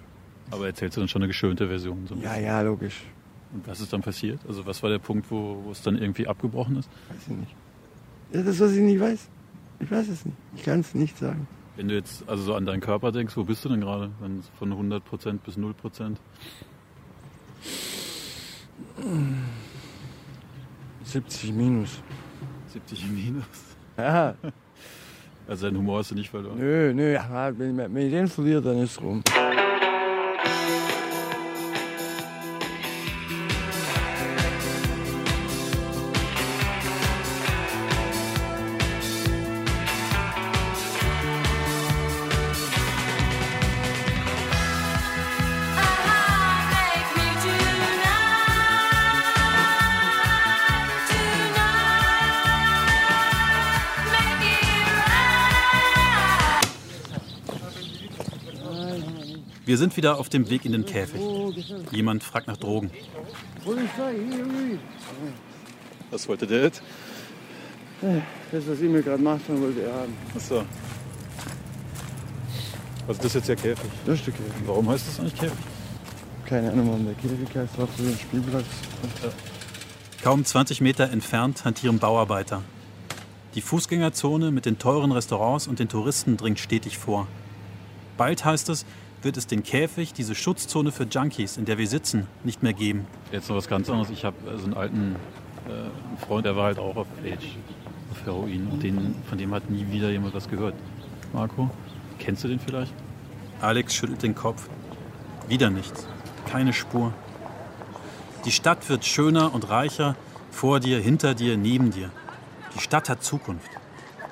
[0.49, 2.07] Aber erzählst du dann schon eine geschönte Version?
[2.07, 2.45] So ein Ja, bisschen?
[2.45, 3.03] ja, logisch.
[3.53, 4.39] Und was ist dann passiert?
[4.47, 6.89] Also was war der Punkt, wo, wo es dann irgendwie abgebrochen ist?
[7.09, 7.55] Weiß ich nicht.
[8.33, 9.27] Ja, das, was ich nicht weiß.
[9.79, 10.37] Ich weiß es nicht.
[10.55, 11.47] Ich kann es nicht sagen.
[11.75, 14.09] Wenn du jetzt also so an deinen Körper denkst, wo bist du denn gerade?
[14.19, 16.15] Wenn es von 100% bis 0%?
[21.07, 22.01] 70 minus.
[22.67, 23.45] 70 minus.
[23.97, 24.35] Ja.
[25.49, 26.59] Also deinen Humor hast du nicht verloren.
[26.59, 29.23] Nö, nö, wenn ich den verliere, dann ist es rum.
[59.67, 61.19] Wir sind wieder auf dem Weg in den Käfig.
[61.91, 62.89] Jemand fragt nach Drogen.
[66.09, 66.81] Was wollte der jetzt?
[68.49, 70.15] Das, was ich mir gerade gemacht habe, wollte er haben.
[70.33, 70.63] Achso.
[73.09, 73.91] Also das ist jetzt der Käfig.
[74.05, 74.53] Das ist der Käfig.
[74.65, 75.57] Warum heißt das eigentlich Käfig?
[76.45, 77.77] Keine Ahnung, warum der Käfig heißt.
[77.77, 78.65] War früher ein Spielplatz.
[80.23, 82.61] Kaum 20 Meter entfernt hantieren Bauarbeiter.
[83.55, 87.27] Die Fußgängerzone mit den teuren Restaurants und den Touristen dringt stetig vor.
[88.15, 88.85] Bald heißt es,
[89.27, 93.05] wird es den Käfig, diese Schutzzone für Junkies, in der wir sitzen, nicht mehr geben.
[93.33, 94.09] Jetzt noch was ganz anderes.
[94.09, 95.15] Ich habe so einen alten
[95.67, 97.57] äh, Freund, der war halt auch auf Age,
[98.09, 98.67] auf Heroin.
[98.71, 100.75] Und den, von dem hat nie wieder jemand was gehört.
[101.33, 101.69] Marco,
[102.19, 102.93] kennst du den vielleicht?
[103.59, 104.69] Alex schüttelt den Kopf.
[105.49, 106.07] Wieder nichts.
[106.49, 107.13] Keine Spur.
[108.45, 110.15] Die Stadt wird schöner und reicher.
[110.51, 112.11] Vor dir, hinter dir, neben dir.
[112.75, 113.71] Die Stadt hat Zukunft.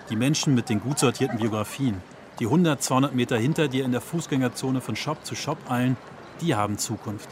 [0.09, 2.01] Die Menschen mit den gut sortierten Biografien,
[2.39, 5.97] die 100, 200 Meter hinter dir in der Fußgängerzone von Shop zu Shop eilen,
[6.41, 7.29] die haben Zukunft.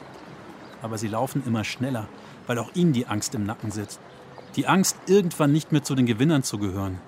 [0.81, 2.07] Aber sie laufen immer schneller,
[2.47, 3.99] weil auch ihnen die Angst im Nacken sitzt.
[4.55, 6.99] Die Angst, irgendwann nicht mehr zu den Gewinnern zu gehören.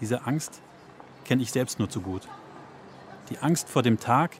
[0.00, 0.60] Diese Angst
[1.24, 2.28] kenne ich selbst nur zu gut.
[3.30, 4.36] Die Angst vor dem Tag,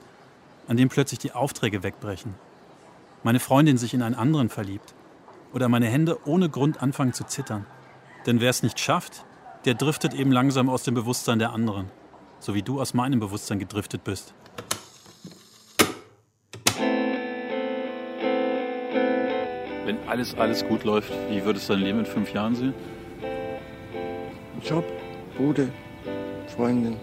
[0.69, 2.35] an dem plötzlich die Aufträge wegbrechen.
[3.23, 4.95] Meine Freundin sich in einen anderen verliebt.
[5.53, 7.67] Oder meine Hände ohne Grund anfangen zu zittern.
[8.27, 9.25] Denn wer es nicht schafft,
[9.65, 11.91] der driftet eben langsam aus dem Bewusstsein der anderen.
[12.41, 14.33] So wie du aus meinem Bewusstsein gedriftet bist.
[19.85, 22.75] Wenn alles, alles gut läuft, wie würdest du dein Leben in fünf Jahren sehen?
[24.65, 24.85] Job,
[25.37, 25.69] Bude,
[26.57, 26.97] Freundin.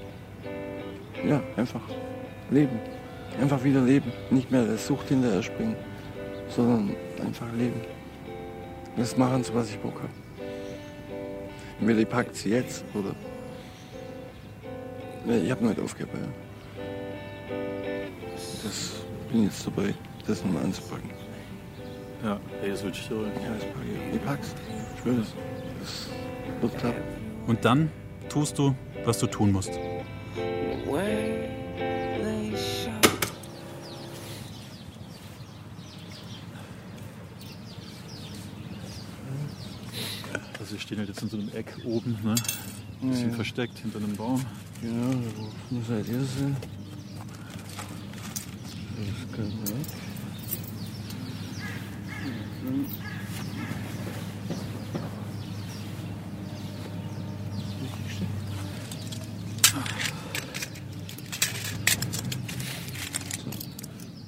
[1.24, 1.82] Ja, einfach
[2.50, 2.80] leben.
[3.40, 4.12] Einfach wieder leben.
[4.32, 5.76] Nicht mehr der Sucht hinterher springen,
[6.50, 7.82] sondern einfach leben.
[8.96, 10.14] Das machen, zu was ich Bock habe.
[11.80, 13.14] Entweder packt sie jetzt oder.
[15.28, 16.10] Nee, ich habe noch nicht aufgehört.
[16.14, 17.58] Ja.
[18.64, 18.94] Das
[19.30, 19.94] bin jetzt dabei,
[20.26, 21.10] das nochmal anzupacken.
[22.24, 23.16] Ja, hey, das ich dir.
[23.24, 24.16] Ja, das packe ich.
[24.16, 24.56] Ich pack's.
[24.96, 25.34] Ich schwöre das.
[25.82, 27.04] Das wird klappen.
[27.46, 27.92] Und dann
[28.30, 28.74] tust du,
[29.04, 29.72] was du tun musst.
[40.60, 42.36] Also wir stehen halt jetzt in so einem Eck oben, ne?
[43.02, 43.36] Ein bisschen Ja.
[43.36, 44.44] versteckt hinter einem Baum.
[44.82, 46.56] Genau, wo muss halt ihr sein?
[48.98, 49.88] Das können wir weg.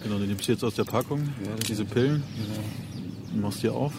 [0.03, 3.33] Genau, die nimmst du jetzt aus der Packung, Ja, das diese Pillen, Genau.
[3.33, 3.93] und machst die auf.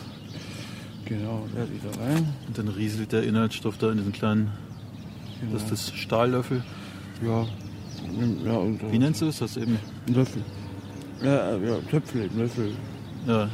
[1.05, 2.28] Genau, da wieder rein.
[2.46, 4.51] Und dann rieselt der Inhaltsstoff da in diesen kleinen,
[5.41, 5.53] Genau.
[5.55, 6.62] das ist das Stahllöffel.
[7.24, 7.47] Ja.
[8.45, 9.38] ja und, äh, Wie nennst du das?
[9.38, 10.43] Das eben, Ein Löffel.
[11.22, 12.72] Ja, äh, ja, Töpfel, ein Löffel.
[13.26, 13.49] ja.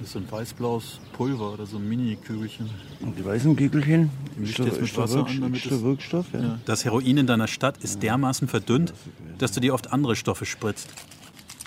[0.00, 2.68] Das ist ein weiß-blaues Pulver oder so ein Mini-Kügelchen.
[3.00, 5.56] Und die weißen Kügelchen ist mischt der, jetzt mit ist der, Wasser Wirk an, damit
[5.62, 6.26] ist der es- Wirkstoff.
[6.32, 6.40] Ja.
[6.40, 6.58] Ja.
[6.66, 8.92] Das Heroin in deiner Stadt ist dermaßen verdünnt,
[9.38, 10.88] dass du dir oft andere Stoffe spritzt.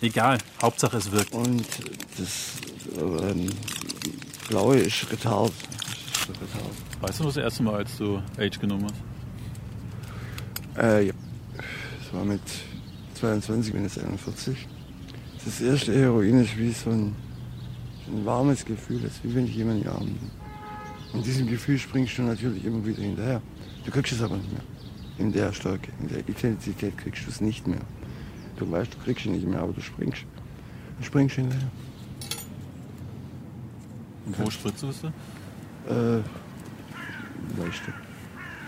[0.01, 1.34] Egal, Hauptsache es wirkt.
[1.34, 1.65] Und
[2.17, 2.57] das
[2.99, 3.49] ähm,
[4.47, 5.51] blaue ist Retard.
[7.01, 10.83] Weißt du noch das erste Mal, als du Age genommen hast?
[10.83, 11.13] Äh, ja.
[11.99, 12.41] Das war mit
[13.15, 14.67] 22, bin jetzt 41.
[15.43, 17.15] Das erste Heroin ist wie so ein,
[18.07, 20.11] ein warmes Gefühl, das ist wie wenn ich jemanden in die Arme.
[21.13, 23.41] Und diesem Gefühl springst du natürlich immer wieder hinterher.
[23.85, 24.63] Du kriegst es aber nicht mehr.
[25.17, 27.81] In der Stärke, in der Intensität kriegst du es nicht mehr.
[28.57, 30.25] Du weißt, du kriegst es nicht mehr, aber du springst.
[30.99, 31.69] Du springst hinterher.
[34.28, 35.03] Und wo spritzt du es?
[35.03, 36.21] Äh,
[37.57, 37.93] Leichte.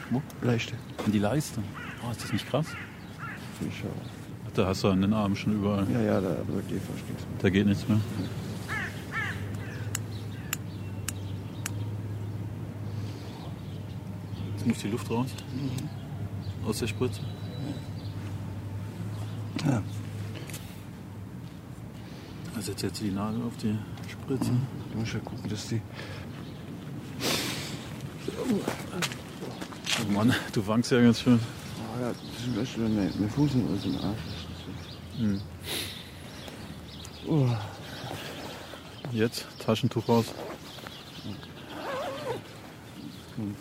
[0.09, 0.21] Wo?
[0.41, 0.73] Leichte.
[1.05, 1.61] In die Leiste.
[2.01, 2.67] Oh, ist das nicht krass?
[3.67, 3.89] Ich schau.
[4.53, 5.85] Da hast du an den Armen schon überall.
[5.91, 7.39] Ja, ja, da, aber da geht fast nichts mehr.
[7.41, 7.99] Da geht nichts mehr.
[14.53, 15.29] Jetzt muss die Luft raus.
[16.65, 17.21] Aus der Spritze.
[19.65, 19.83] Ja.
[22.55, 23.77] Also jetzt setzt du die Nadel auf die
[24.09, 24.51] Spritze.
[24.91, 25.81] Du musst ja gucken, dass die.
[29.99, 31.39] Oh Mann, du wankst ja ganz schön.
[31.77, 32.11] Oh ja,
[32.43, 35.19] zum Beispiel, wenn mein, mein Fuß aus dem Arsch ist.
[35.19, 35.41] Hm.
[37.27, 37.47] Oh.
[39.11, 40.25] Jetzt Taschentuch raus.
[43.37, 43.55] Und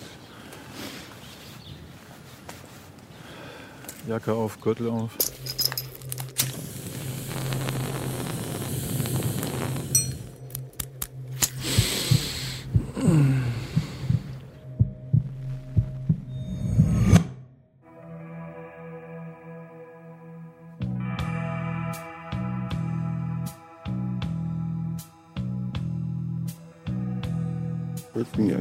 [4.07, 5.11] Jacke auf, Gürtel auf.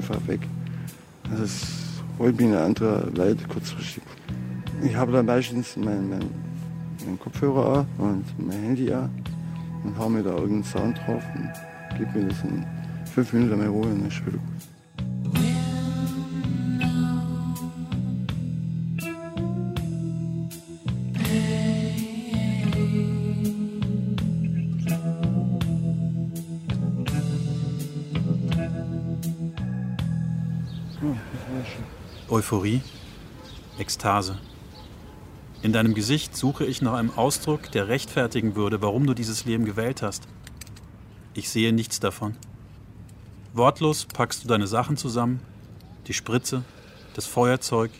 [0.09, 0.41] Einfach weg.
[1.31, 1.67] Also es
[2.19, 4.03] holt mich eine andere Welt kurzfristig.
[4.83, 6.29] Ich habe dann meistens meinen mein,
[7.05, 9.09] mein Kopfhörer an und mein Handy an
[9.83, 11.51] und hau mir da irgendeinen Sound drauf und
[11.97, 12.65] gib mir das in
[13.05, 14.21] fünf Minuten mehr Ruhe und dann ist
[32.47, 32.81] Euphorie,
[33.77, 34.37] Ekstase.
[35.63, 39.65] In deinem Gesicht suche ich nach einem Ausdruck, der rechtfertigen würde, warum du dieses Leben
[39.65, 40.23] gewählt hast.
[41.33, 42.37] Ich sehe nichts davon.
[43.51, 45.41] Wortlos packst du deine Sachen zusammen,
[46.07, 46.63] die Spritze,
[47.15, 47.91] das Feuerzeug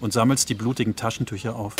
[0.00, 1.76] und sammelst die blutigen Taschentücher auf.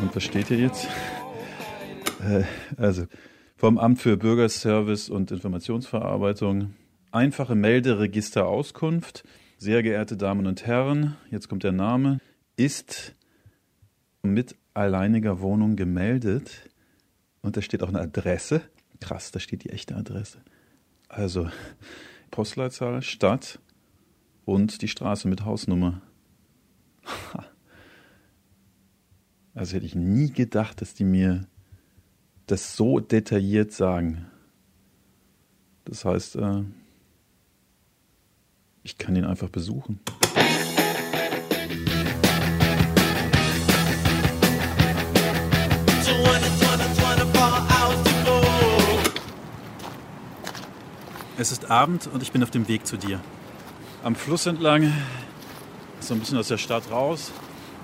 [0.00, 0.88] Und was steht hier jetzt?
[2.20, 2.42] Äh,
[2.76, 3.06] Also,
[3.56, 6.74] vom Amt für Bürgerservice und Informationsverarbeitung.
[7.10, 9.24] Einfache Melderegisterauskunft.
[9.56, 12.20] Sehr geehrte Damen und Herren, jetzt kommt der Name.
[12.56, 13.14] Ist
[14.22, 16.68] mit alleiniger Wohnung gemeldet.
[17.40, 18.60] Und da steht auch eine Adresse.
[19.00, 20.38] Krass, da steht die echte Adresse.
[21.08, 21.48] Also,
[22.30, 23.58] Postleitzahl, Stadt
[24.44, 26.02] und die Straße mit Hausnummer.
[29.54, 31.46] Also hätte ich nie gedacht, dass die mir
[32.46, 34.26] das so detailliert sagen.
[35.84, 36.62] Das heißt, äh,
[38.82, 40.00] ich kann ihn einfach besuchen.
[51.38, 53.20] Es ist Abend und ich bin auf dem Weg zu dir.
[54.02, 54.90] Am Fluss entlang,
[56.00, 57.30] so ein bisschen aus der Stadt raus.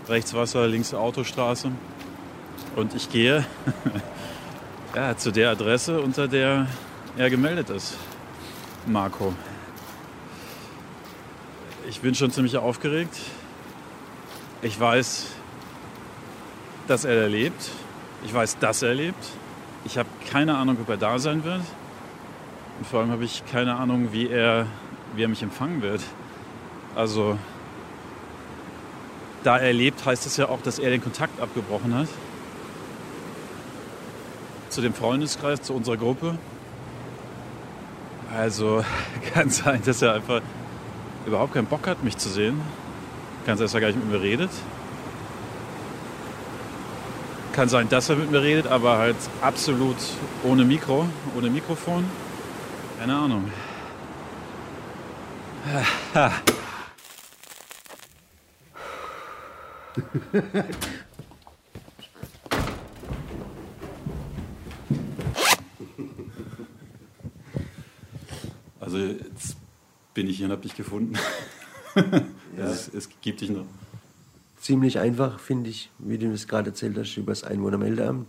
[0.09, 1.71] Rechts Wasser, links Autostraße.
[2.77, 3.45] Und ich gehe
[4.95, 6.67] ja, zu der Adresse, unter der
[7.17, 7.97] er gemeldet ist.
[8.87, 9.35] Marco.
[11.89, 13.17] Ich bin schon ziemlich aufgeregt.
[14.61, 15.27] Ich weiß,
[16.89, 17.71] dass er lebt.
[18.25, 19.25] Ich weiß, dass er lebt.
[19.85, 21.63] Ich habe keine Ahnung, ob er da sein wird.
[22.79, 24.67] Und vor allem habe ich keine Ahnung, wie er,
[25.15, 26.03] wie er mich empfangen wird.
[26.95, 27.39] Also,
[29.43, 32.09] da er lebt, heißt es ja auch, dass er den Kontakt abgebrochen hat.
[34.73, 36.39] Zu dem Freundeskreis, zu unserer Gruppe.
[38.35, 38.83] Also
[39.35, 40.41] kann sein, dass er einfach
[41.27, 42.59] überhaupt keinen Bock hat, mich zu sehen.
[43.45, 44.49] Kann sein, dass er gar nicht mit mir redet.
[47.53, 49.99] Kann sein, dass er mit mir redet, aber halt absolut
[50.43, 51.07] ohne Mikro,
[51.37, 52.07] ohne Mikrofon.
[52.99, 53.53] Keine Ahnung.
[68.93, 69.57] Also jetzt
[70.13, 71.15] bin ich hier und habe dich gefunden.
[72.57, 72.65] Ja.
[72.65, 73.67] es, es gibt dich noch.
[74.59, 78.27] Ziemlich einfach, finde ich, wie du das gerade erzählt hast, über das Einwohnermeldeamt.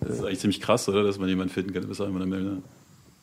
[0.00, 1.02] Das ist eigentlich ziemlich krass, oder?
[1.02, 2.62] Dass man jemanden finden kann, bis einmal melden.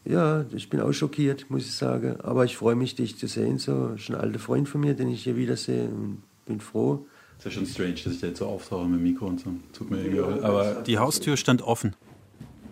[0.03, 2.19] Ja, ich bin auch schockiert, muss ich sagen.
[2.21, 3.59] Aber ich freue mich, dich zu sehen.
[3.59, 5.89] So ist ein alter Freund von mir, den ich hier wiedersehe.
[5.89, 7.05] Und bin froh.
[7.37, 9.51] Ist ja schon strange, dass ich da jetzt so auftauche mit dem Mikro und so.
[9.73, 10.43] Tut mir irgendwie leid.
[10.43, 11.95] Aber die Haustür stand offen.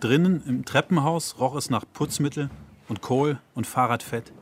[0.00, 2.50] Drinnen im Treppenhaus roch es nach Putzmittel
[2.88, 4.32] und Kohl und Fahrradfett.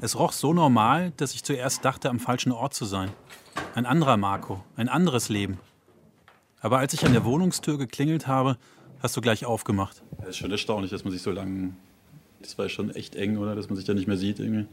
[0.00, 3.10] Es roch so normal, dass ich zuerst dachte, am falschen Ort zu sein.
[3.74, 5.58] Ein anderer Marco, ein anderes Leben.
[6.60, 8.56] Aber als ich an der Wohnungstür geklingelt habe,
[9.00, 10.02] hast du gleich aufgemacht.
[10.22, 11.72] Es ist schon erstaunlich, dass man sich so lange.
[12.40, 13.54] Das war schon echt eng, oder?
[13.54, 14.66] Dass man sich da nicht mehr sieht irgendwie.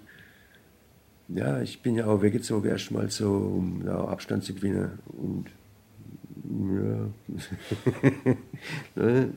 [1.28, 5.00] Ja, ich bin ja auch weggezogen, erstmal so, um ja, Abstand zu gewinnen.
[5.08, 5.48] Und
[6.46, 8.36] ja.
[8.96, 9.34] Ne?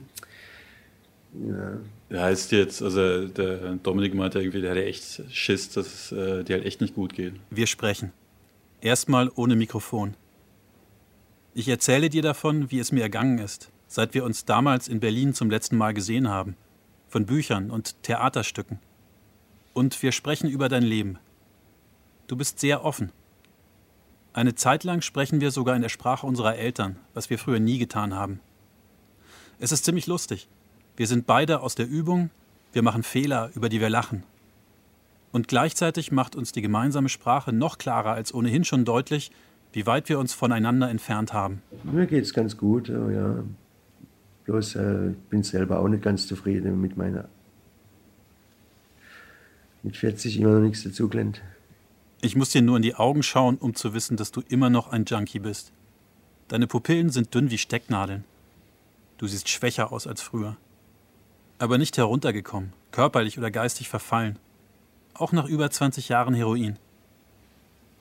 [1.32, 1.78] ja.
[2.11, 6.57] Heißt jetzt, also der Dominik meinte irgendwie, der hatte echt Schiss, dass es äh, dir
[6.57, 7.35] halt echt nicht gut geht.
[7.51, 8.13] Wir sprechen.
[8.81, 10.15] Erstmal ohne Mikrofon.
[11.55, 15.35] Ich erzähle dir davon, wie es mir ergangen ist, seit wir uns damals in Berlin
[15.35, 16.57] zum letzten Mal gesehen haben.
[17.09, 18.79] Von Büchern und Theaterstücken.
[19.75, 21.19] Und wir sprechen über dein Leben.
[22.27, 23.13] Du bist sehr offen.
[24.33, 27.79] Eine Zeit lang sprechen wir sogar in der Sprache unserer Eltern, was wir früher nie
[27.79, 28.41] getan haben.
[29.59, 30.49] Es ist ziemlich lustig.
[30.99, 32.31] Wir sind beide aus der Übung,
[32.73, 34.25] wir machen Fehler, über die wir lachen.
[35.31, 39.31] Und gleichzeitig macht uns die gemeinsame Sprache noch klarer als ohnehin schon deutlich,
[39.73, 41.63] wie weit wir uns voneinander entfernt haben.
[41.85, 43.45] Mir geht es ganz gut, oh ja.
[44.47, 47.29] Bloß äh, bin selber auch nicht ganz zufrieden mit meiner.
[49.85, 51.43] Mit 40 immer noch nichts dazugelernt.
[52.23, 54.91] Ich muss dir nur in die Augen schauen, um zu wissen, dass du immer noch
[54.91, 55.71] ein Junkie bist.
[56.49, 58.25] Deine Pupillen sind dünn wie Stecknadeln.
[59.19, 60.57] Du siehst schwächer aus als früher.
[61.59, 64.39] Aber nicht heruntergekommen, körperlich oder geistig verfallen.
[65.15, 66.77] Auch nach über 20 Jahren Heroin.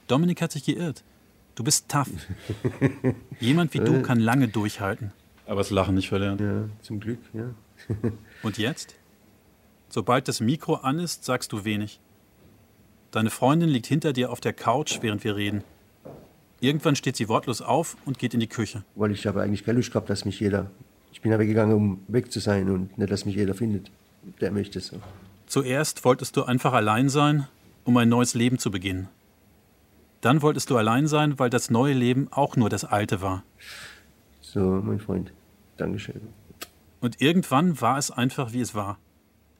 [0.07, 1.03] Dominik hat sich geirrt.
[1.55, 2.09] Du bist tough.
[3.39, 5.11] Jemand wie du kann lange durchhalten.
[5.47, 6.39] Aber das Lachen nicht verlernt.
[6.39, 7.49] Ja, zum Glück, ja.
[8.43, 8.95] Und jetzt?
[9.89, 11.99] Sobald das Mikro an ist, sagst du wenig.
[13.11, 15.63] Deine Freundin liegt hinter dir auf der Couch, während wir reden.
[16.59, 18.83] Irgendwann steht sie wortlos auf und geht in die Küche.
[18.95, 20.69] Weil ich habe eigentlich keine Lust gehabt, dass mich jeder.
[21.17, 23.89] Ich bin aber gegangen, um weg zu sein und nicht, dass mich jeder findet.
[24.39, 24.97] Der möchte es so.
[25.47, 27.47] Zuerst wolltest du einfach allein sein,
[27.85, 29.09] um ein neues Leben zu beginnen.
[30.21, 33.43] Dann wolltest du allein sein, weil das neue Leben auch nur das alte war.
[34.41, 35.33] So, mein Freund.
[35.77, 36.21] Dankeschön.
[37.01, 38.99] Und irgendwann war es einfach, wie es war.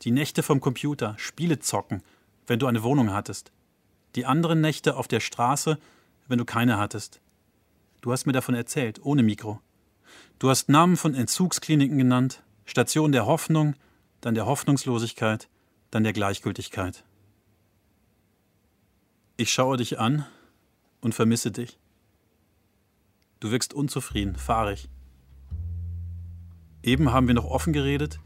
[0.04, 2.04] Die Nächte vom Computer, Spiele zocken,
[2.46, 3.52] wenn du eine Wohnung hattest.
[4.16, 5.80] Die anderen Nächte auf der Straße,
[6.28, 7.20] wenn du keine hattest.
[8.02, 9.60] Du hast mir davon erzählt, ohne Mikro.
[10.40, 13.74] Du hast Namen von Entzugskliniken genannt, Station der Hoffnung,
[14.22, 15.50] dann der Hoffnungslosigkeit,
[15.90, 17.04] dann der Gleichgültigkeit.
[19.36, 20.28] Ich schaue dich an
[21.02, 21.80] und vermisse dich.
[23.40, 24.90] Du wirkst unzufrieden, fahrig.
[26.84, 28.20] Eben haben wir noch offen geredet.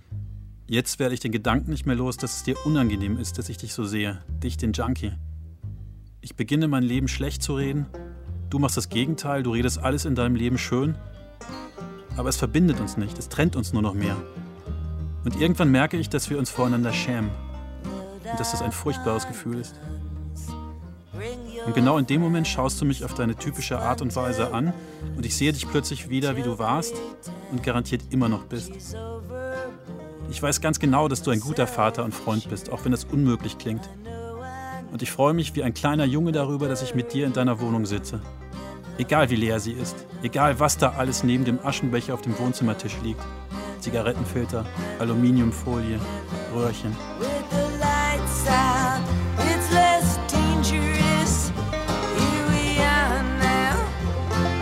[0.68, 3.57] Jetzt werde ich den Gedanken nicht mehr los, dass es dir unangenehm ist, dass ich
[3.57, 4.22] dich so sehe.
[4.43, 5.14] Dich, den Junkie.
[6.20, 7.88] Ich beginne mein Leben schlecht zu reden.
[8.49, 10.97] Du machst das Gegenteil, du redest alles in deinem Leben schön.
[12.18, 14.16] Aber es verbindet uns nicht, es trennt uns nur noch mehr.
[15.24, 17.32] Und irgendwann merke ich, dass wir uns voreinander schämen.
[18.30, 19.76] Und dass das ein furchtbares Gefühl ist.
[21.66, 24.74] Und genau in dem Moment schaust du mich auf deine typische Art und Weise an
[25.16, 26.95] und ich sehe dich plötzlich wieder, wie du warst
[27.51, 28.72] und garantiert immer noch bist.
[30.32, 33.03] Ich weiß ganz genau, dass du ein guter Vater und Freund bist, auch wenn das
[33.03, 33.88] unmöglich klingt.
[34.91, 37.59] Und ich freue mich wie ein kleiner Junge darüber, dass ich mit dir in deiner
[37.59, 38.22] Wohnung sitze.
[39.01, 42.95] Egal wie leer sie ist, egal was da alles neben dem Aschenbecher auf dem Wohnzimmertisch
[43.01, 43.19] liegt.
[43.79, 44.63] Zigarettenfilter,
[44.99, 45.99] Aluminiumfolie,
[46.53, 46.95] Röhrchen.
[47.17, 49.01] With the lights out,
[49.39, 51.51] it's less dangerous.
[52.15, 53.75] Here we are now.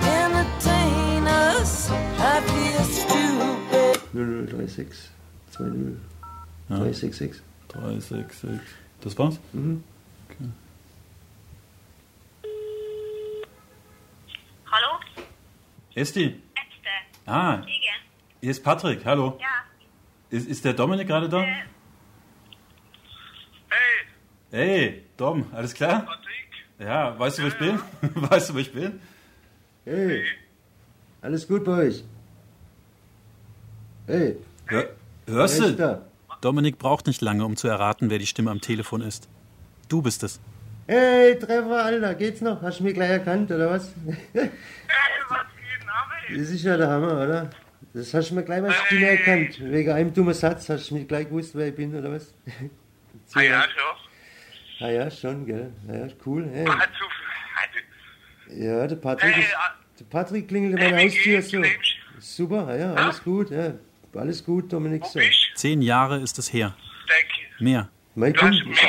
[0.08, 1.28] Entertain
[1.60, 1.92] us.
[2.18, 4.00] I feel stupid.
[4.14, 5.10] 0036
[5.52, 5.98] 20
[6.70, 6.78] Ja.
[6.78, 7.42] 366.
[7.68, 8.62] 366.
[9.02, 9.38] Das war's?
[9.52, 9.84] Mhm.
[10.30, 10.50] Okay.
[14.72, 15.00] Hallo?
[15.96, 16.26] Esti?
[16.26, 16.42] Äste.
[17.26, 17.68] Ah, Igen.
[18.42, 19.38] hier ist Patrick, hallo.
[19.40, 19.48] Ja.
[20.30, 21.44] Ist, ist der Dominik gerade da?
[21.44, 21.64] Äh,
[24.52, 26.08] Hey, Dom, alles klar?
[26.80, 27.80] Ja, weißt du, wo ich bin?
[28.16, 29.00] Weißt du, wo ich bin?
[29.86, 30.24] Hey,
[31.22, 32.04] alles gut bei euch?
[34.08, 34.90] Hey, Hör,
[35.28, 35.76] hörst ist du?
[35.76, 36.02] da?
[36.42, 39.30] Dominik braucht nicht lange, um zu erraten, wer die Stimme am Telefon ist.
[39.88, 40.40] Du bist es.
[40.88, 42.60] Hey, Treffer, Alter, geht's noch?
[42.64, 43.94] Hast du mich gleich erkannt, oder was?
[46.36, 47.50] Das ist ja der Hammer, oder?
[47.94, 49.60] Das hast du mir gleich mal Stimme erkannt.
[49.60, 52.34] Wegen einem dummen Satz hast du mich gleich gewusst, wer ich bin, oder was?
[53.36, 54.88] Ah ja, schon.
[54.88, 55.72] Ah ja, schon, gell?
[55.88, 56.50] Ah ja, cool.
[56.52, 56.66] Hey.
[58.50, 59.76] Ja, der Patrick, Hey, ist, ah.
[60.00, 61.64] der Patrick klingelt Hey, meine wie Haustür so.
[62.18, 63.74] Super, ah ja, alles gut, ja.
[64.16, 65.06] Alles gut, Dominik.
[65.06, 65.20] So.
[65.54, 66.76] Zehn Jahre ist es her.
[67.60, 67.90] Mehr.
[68.16, 68.80] Mein du hast ein Mädel,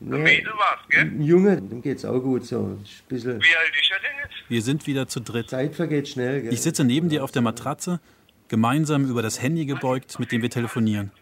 [0.00, 1.00] ein Mädel, ein Mädel war's, gell?
[1.00, 2.58] ein Junge, dem geht's auch gut so.
[2.60, 4.50] Ein bisschen, Wie alt ist er denn jetzt?
[4.50, 5.50] Wir sind wieder zu dritt.
[5.50, 6.52] Zeit vergeht schnell, gell?
[6.52, 8.00] Ich sitze neben dir auf der Matratze,
[8.48, 11.12] gemeinsam über das Handy gebeugt, mit dem wir telefonieren.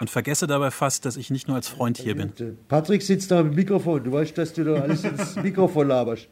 [0.00, 2.32] Und vergesse dabei fast, dass ich nicht nur als Freund hier bin.
[2.68, 4.02] Patrick sitzt da mit dem Mikrofon.
[4.02, 6.26] Du weißt, dass du da alles ins Mikrofon laberst.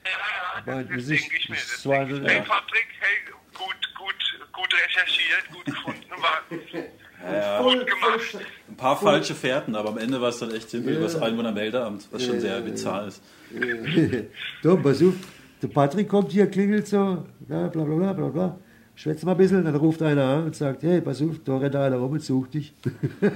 [0.67, 6.09] Aber das ist, das war, Hey Patrick, hey, gut, gut, gut recherchiert, gut gefunden,
[7.33, 8.47] war gut gemacht.
[8.69, 12.09] Ein paar falsche Fährten, aber am Ende war es dann echt simpel über das Einwohnermeldeamt,
[12.11, 13.23] was schon sehr bizarr ist.
[14.63, 15.15] Tom, pass auf,
[15.63, 18.59] der Patrick kommt hier, klingelt so, ja, bla bla bla bla bla.
[18.95, 21.77] Schwätzt mal ein bisschen, dann ruft einer an und sagt, hey, pass auf, da rennt
[21.77, 22.75] einer rum und sucht dich.
[23.21, 23.31] und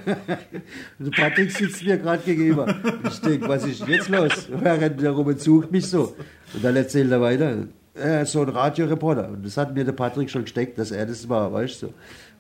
[0.99, 2.67] der Patrick sitzt mir gerade gegenüber.
[2.67, 4.49] Und ich denke, was ist denn jetzt los?
[4.61, 6.17] Er rennt da rum und sucht mich so.
[6.53, 9.29] Und dann erzählt er weiter, er ist so ein Radioreporter.
[9.29, 11.87] Und das hat mir der Patrick schon gesteckt, dass er das war, weißt du.
[11.87, 11.95] Und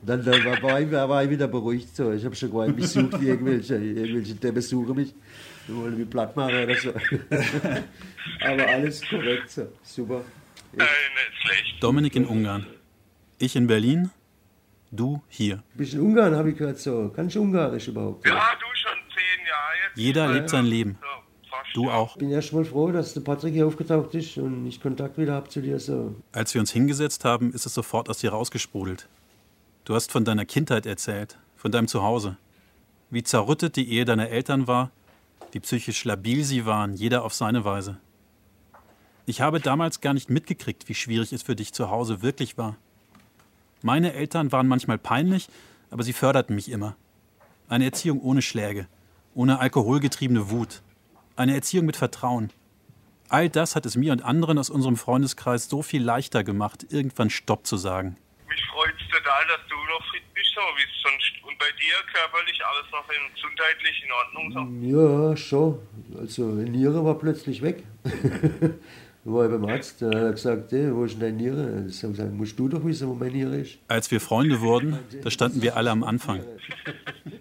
[0.04, 2.12] dann, dann war, war, ich, war ich wieder beruhigt so.
[2.12, 5.14] Ich habe schon gemeint, mich sucht irgendwelche, irgendwelche Dämme suchen mich.
[5.68, 6.90] Die wollen mich platt machen oder so.
[8.40, 9.68] Aber alles korrekt so.
[9.82, 10.22] Super.
[11.80, 12.66] Dominik in Ungarn.
[13.38, 14.10] Ich in Berlin,
[14.90, 15.62] du hier.
[15.74, 17.12] Bist in Ungarn, habe ich gehört so.
[17.14, 18.26] Kannst du Ungarisch überhaupt?
[18.26, 19.98] Ja, du schon zehn Jahre jetzt.
[19.98, 20.98] Jeder lebt sein Leben.
[21.74, 22.12] Du auch.
[22.12, 25.34] Ich bin erst mal froh, dass der Patrick hier aufgetaucht ist und ich Kontakt wieder
[25.34, 25.78] habe zu dir.
[25.78, 26.16] So.
[26.32, 29.08] Als wir uns hingesetzt haben, ist es sofort aus dir rausgesprudelt.
[29.84, 32.36] Du hast von deiner Kindheit erzählt, von deinem Zuhause.
[33.10, 34.92] Wie zerrüttet die Ehe deiner Eltern war,
[35.50, 37.98] wie psychisch labil sie waren, jeder auf seine Weise.
[39.26, 42.76] Ich habe damals gar nicht mitgekriegt, wie schwierig es für dich zu Hause wirklich war.
[43.82, 45.48] Meine Eltern waren manchmal peinlich,
[45.90, 46.94] aber sie förderten mich immer.
[47.68, 48.86] Eine Erziehung ohne Schläge,
[49.34, 50.80] ohne alkoholgetriebene Wut.
[51.34, 52.52] Eine Erziehung mit Vertrauen.
[53.28, 57.30] All das hat es mir und anderen aus unserem Freundeskreis so viel leichter gemacht, irgendwann
[57.30, 58.16] Stopp zu sagen.
[59.22, 61.32] Total, dass du noch fit bist, so wie es sonst.
[61.46, 64.98] Und bei dir körperlich alles noch in, gesundheitlich in Ordnung so.
[64.98, 65.78] Ja, schon.
[66.18, 67.84] Also, die Niere war plötzlich weg.
[68.02, 68.10] Da
[69.24, 71.86] war ich beim Arzt, da hat er gesagt, hey, wo ist denn deine Niere?
[71.88, 73.78] Ich habe gesagt, musst du doch wissen, wo meine Niere ist.
[73.86, 76.44] Als wir Freunde wurden, da standen wir alle am Anfang.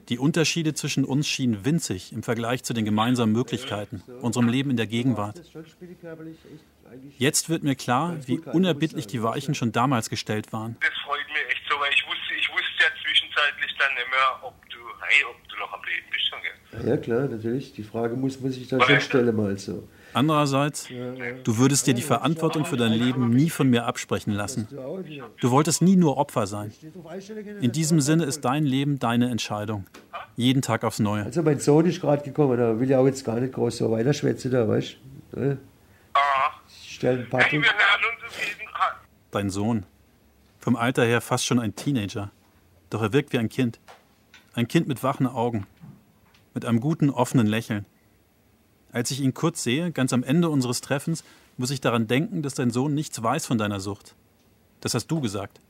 [0.10, 4.78] Die Unterschiede zwischen uns schienen winzig im Vergleich zu den gemeinsamen Möglichkeiten, unserem Leben in
[4.78, 5.42] der Gegenwart.
[7.18, 10.76] Jetzt wird mir klar, wie unerbittlich die Weichen schon damals gestellt waren.
[10.82, 14.54] Das freut mich echt weil ich wusste, ich wusste ja zwischenzeitlich dann nicht mehr, ob
[14.70, 16.22] du, hey, ob du noch am Leben bist.
[16.42, 16.90] Gell?
[16.90, 17.74] Ja, klar, natürlich.
[17.74, 19.88] Die Frage muss man sich dann schon stellen, mal so.
[20.14, 24.68] Andererseits, du würdest dir die Verantwortung für dein Leben nie von mir absprechen lassen.
[25.40, 26.72] Du wolltest nie nur Opfer sein.
[27.62, 29.88] In diesem Sinne ist dein Leben deine Entscheidung.
[30.36, 31.24] Jeden Tag aufs Neue.
[31.26, 33.92] Also, mein Sohn ist gerade gekommen, da will ich auch jetzt gar nicht groß so
[33.92, 34.98] weiterschwätzen, da, weißt
[35.34, 35.40] du?
[35.40, 35.58] Ne?
[36.84, 37.66] Ich stelle einen Patrick.
[39.32, 39.86] Dein Sohn.
[40.62, 42.30] Vom Alter her fast schon ein Teenager.
[42.92, 43.80] Doch er wirkt wie ein Kind.
[44.54, 45.66] Ein Kind mit wachen Augen.
[46.54, 47.88] Mit einem guten, offenen Lächeln.
[48.92, 51.24] Als ich ihn kurz sehe, ganz am Ende unseres Treffens,
[51.58, 54.16] muss ich daran denken, dass dein Sohn nichts weiß von deiner Sucht.
[54.82, 55.62] Das hast du gesagt.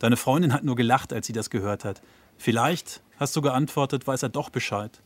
[0.00, 2.02] Deine Freundin hat nur gelacht, als sie das gehört hat.
[2.36, 5.00] Vielleicht, hast du geantwortet, weiß er doch Bescheid.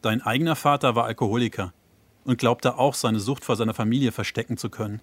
[0.00, 1.74] Dein eigener Vater war Alkoholiker
[2.24, 5.02] und glaubte auch, seine Sucht vor seiner Familie verstecken zu können.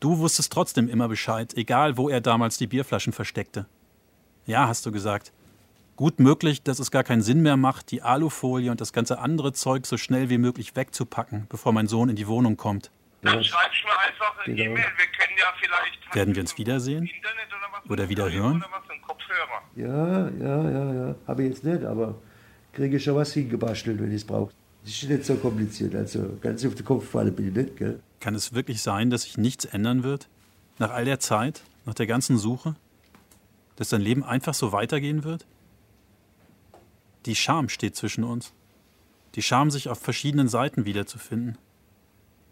[0.00, 3.66] Du wusstest trotzdem immer Bescheid, egal wo er damals die Bierflaschen versteckte.
[4.46, 5.32] Ja, hast du gesagt.
[5.96, 9.52] Gut möglich, dass es gar keinen Sinn mehr macht, die Alufolie und das ganze andere
[9.52, 12.90] Zeug so schnell wie möglich wegzupacken, bevor mein Sohn in die Wohnung kommt.
[13.20, 14.70] Dann schreibst du mir einfach eine Genau.
[14.70, 14.84] E-Mail.
[14.96, 17.10] Wir können ja vielleicht Werden wir uns wiedersehen?
[17.90, 18.64] Oder wieder hören?
[19.76, 21.14] Ja, ja, ja, ja.
[21.26, 22.14] Habe ich jetzt nicht, aber
[22.72, 24.52] kriege schon was hingebastelt, wenn ich es brauche.
[24.82, 25.94] Das ist nicht so kompliziert.
[25.94, 28.00] Also ganz auf den Kopf fallen bin ich nicht, gell?
[28.20, 30.28] Kann es wirklich sein, dass sich nichts ändern wird?
[30.78, 32.74] Nach all der Zeit, nach der ganzen Suche?
[33.76, 35.46] Dass dein Leben einfach so weitergehen wird?
[37.26, 38.52] Die Scham steht zwischen uns.
[39.34, 41.58] Die Scham, sich auf verschiedenen Seiten wiederzufinden.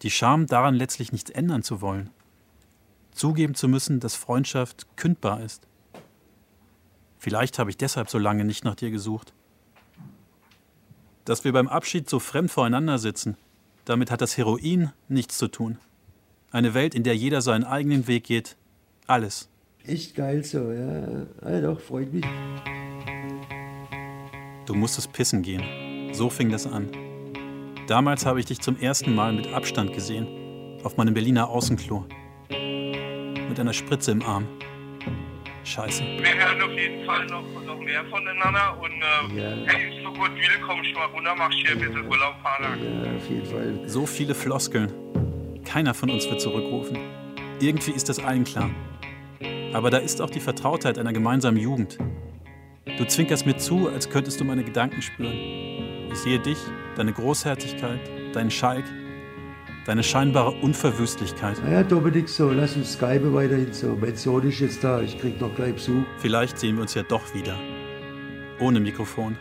[0.02, 2.10] Die Scham, daran letztlich nichts ändern zu wollen.
[3.12, 5.66] Zugeben zu müssen, dass Freundschaft kündbar ist.
[7.18, 9.32] Vielleicht habe ich deshalb so lange nicht nach dir gesucht.
[11.28, 13.36] Dass wir beim Abschied so fremd voreinander sitzen,
[13.84, 15.76] damit hat das Heroin nichts zu tun.
[16.50, 18.56] Eine Welt, in der jeder seinen eigenen Weg geht.
[19.06, 19.50] Alles.
[19.84, 21.26] Echt geil so, ja.
[21.46, 22.24] ja doch, freut mich.
[24.64, 26.14] Du musstest pissen gehen.
[26.14, 26.88] So fing das an.
[27.88, 30.80] Damals habe ich dich zum ersten Mal mit Abstand gesehen.
[30.82, 32.06] Auf meinem Berliner Außenklo.
[32.48, 34.46] Mit einer Spritze im Arm.
[35.68, 36.02] Scheiße.
[36.02, 40.30] Wir hören auf jeden Fall noch, noch mehr voneinander und äh, hey, so gut
[40.66, 42.74] kommst du mal runter, machst hier ein bisschen Urlaub, Vater.
[42.76, 43.88] Ja, auf jeden Fall.
[43.88, 44.90] So viele Floskeln.
[45.64, 46.96] Keiner von uns wird zurückrufen.
[47.60, 48.70] Irgendwie ist das allen klar.
[49.74, 51.98] Aber da ist auch die Vertrautheit einer gemeinsamen Jugend.
[52.96, 56.08] Du zwinkerst mir zu, als könntest du meine Gedanken spüren.
[56.10, 56.58] Ich sehe dich,
[56.96, 58.00] deine Großherzigkeit,
[58.34, 58.84] deinen Schalk,
[59.88, 61.56] deine scheinbare Unverwüstlichkeit.
[61.64, 63.96] Na ja, Dominik, so, lass uns Skype weiterhin so.
[63.98, 66.02] Mein Sohn ist jetzt da, ich krieg noch gleich Besuch.
[66.18, 67.56] Vielleicht sehen wir uns ja doch wieder.
[68.60, 69.38] Ohne Mikrofon.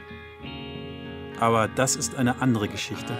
[1.41, 3.11] Aber das ist eine andere Geschichte.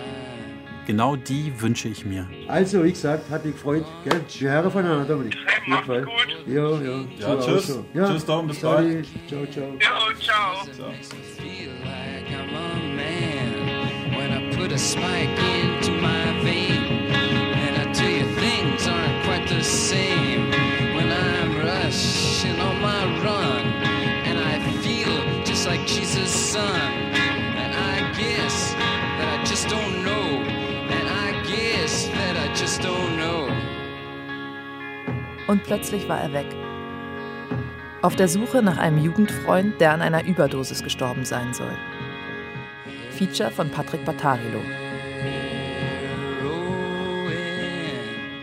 [0.85, 2.29] Genau die wünsche ich mir.
[2.47, 3.83] Also, wie gesagt, hat mich gefreut.
[4.05, 4.21] Gell?
[4.39, 5.35] Wir hören voneinander, Dominik.
[5.35, 6.07] Auf jeden Fall.
[6.47, 7.05] Ja, ja.
[7.19, 7.67] Ja, auch tschüss.
[7.67, 7.85] so.
[7.93, 9.05] Ja, Tschüss, Dom, bis bald.
[9.27, 9.73] Ciao, ciao.
[9.81, 10.91] Ja, ciao.
[14.37, 16.26] I put a spike into my
[26.57, 26.81] Son.
[27.61, 30.25] And I guess that I just don't know.
[30.95, 33.47] And I guess that I just don't know.
[35.47, 36.47] Und plötzlich war er weg.
[38.01, 41.75] Auf der Suche nach einem Jugendfreund, der an einer Überdosis gestorben sein soll.
[43.11, 44.61] Feature von Patrick Battarilo.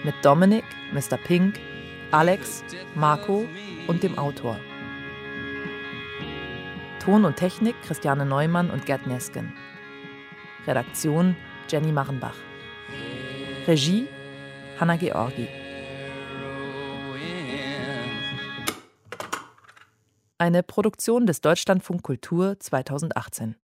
[0.04, 1.16] Mit Dominic, Mr.
[1.16, 1.58] Pink,
[2.10, 2.62] Alex,
[2.94, 3.46] Marco
[3.86, 4.58] und dem Autor.
[7.04, 9.52] Ton und Technik Christiane Neumann und Gerd Nesken.
[10.66, 11.36] Redaktion
[11.68, 12.36] Jenny Machenbach.
[13.66, 14.08] Regie
[14.80, 15.46] Hanna Georgi.
[20.38, 23.56] Eine Produktion des Deutschlandfunk Kultur 2018.